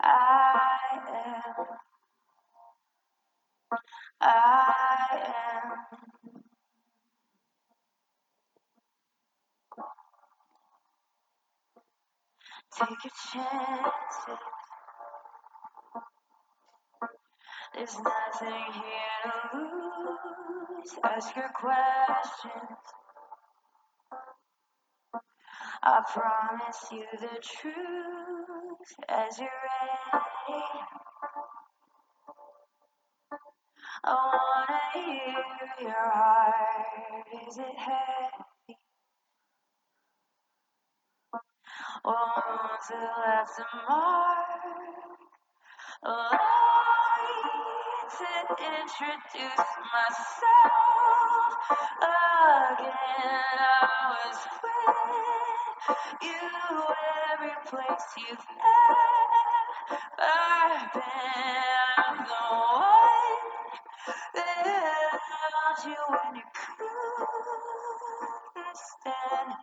I 0.00 0.68
am. 1.08 1.66
I 4.20 5.04
am. 5.12 5.72
Take 12.78 13.04
a 13.06 13.10
chance. 13.32 14.40
There's 17.74 17.96
nothing 17.98 18.72
here 18.74 19.32
to 19.52 19.58
lose. 19.58 20.94
Ask 21.04 21.36
your 21.36 21.50
questions. 21.54 22.78
I 25.82 26.02
promise 26.12 26.88
you 26.92 27.04
the 27.20 27.40
truth 27.42 27.74
as 29.08 29.38
you're 29.38 29.48
ready. 29.48 30.62
I 34.04 34.12
wanna 34.14 34.80
hear 34.94 35.88
your 35.88 36.10
heart. 36.12 37.26
Is 37.48 37.58
it 37.58 37.78
heavy? 37.78 38.78
Won't 42.04 42.90
it 42.90 43.10
left 43.26 43.60
a 43.60 43.76
mark? 43.88 44.48
Me 46.02 46.08
to 48.18 48.28
introduce 48.64 49.66
myself 49.92 51.54
again. 52.02 53.58
I 53.60 53.86
was 54.10 54.38
with 54.62 55.59
you 56.22 56.36
every 57.32 57.56
place 57.66 58.06
you've 58.18 58.46
ever 60.20 60.90
been. 60.94 61.64
I'm 61.98 62.18
the 62.18 62.56
one 62.76 63.48
that 64.34 65.20
held 65.30 65.86
you 65.86 65.96
when 66.10 66.36
you 66.36 66.42
couldn't 66.54 66.88
stand. 68.76 69.54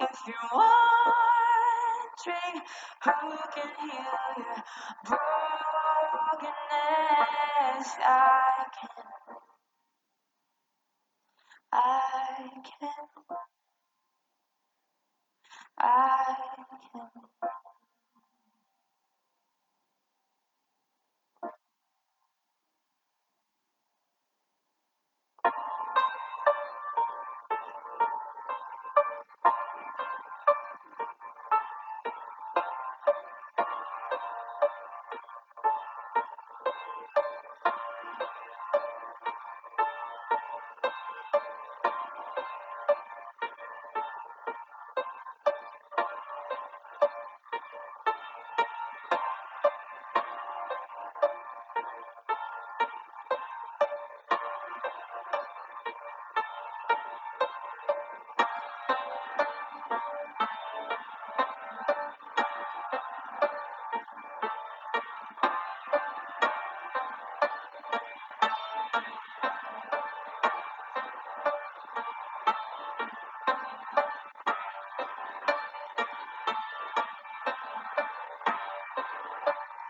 If 0.00 0.18
you're 0.26 0.36
wondering 0.52 0.83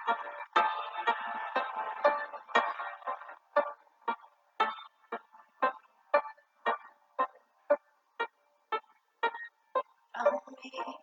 Meet 0.07 0.17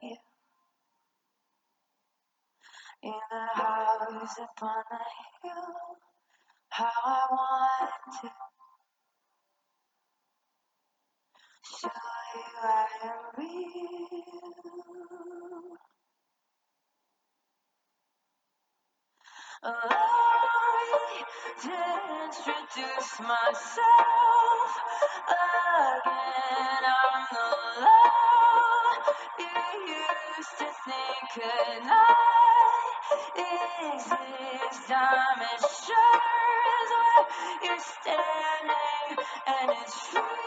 you 0.03 0.17
in 3.03 3.13
the 3.31 3.61
house 3.61 4.37
upon 4.39 4.83
the 4.91 5.49
hill. 5.49 5.75
How 6.69 6.91
I 7.05 7.27
want 7.31 7.91
to 8.21 8.29
show 11.63 11.89
you 12.35 12.43
I 12.63 12.85
am 13.03 13.19
real. 13.37 14.10
To 19.63 19.69
introduce 21.69 23.19
myself 23.19 24.71
again. 25.29 26.83
I'm 26.89 27.27
the 27.31 27.47
love 27.85 29.05
you 29.37 29.61
used 29.85 30.57
to 30.57 30.65
think 30.65 31.21
could 31.35 31.85
not 31.85 32.97
exist. 33.37 34.89
I'm 34.89 35.41
sure 35.61 36.21
as 36.73 36.89
you're 37.63 37.85
standing, 38.01 39.25
and 39.45 39.71
as 39.85 39.93
free 39.93 40.40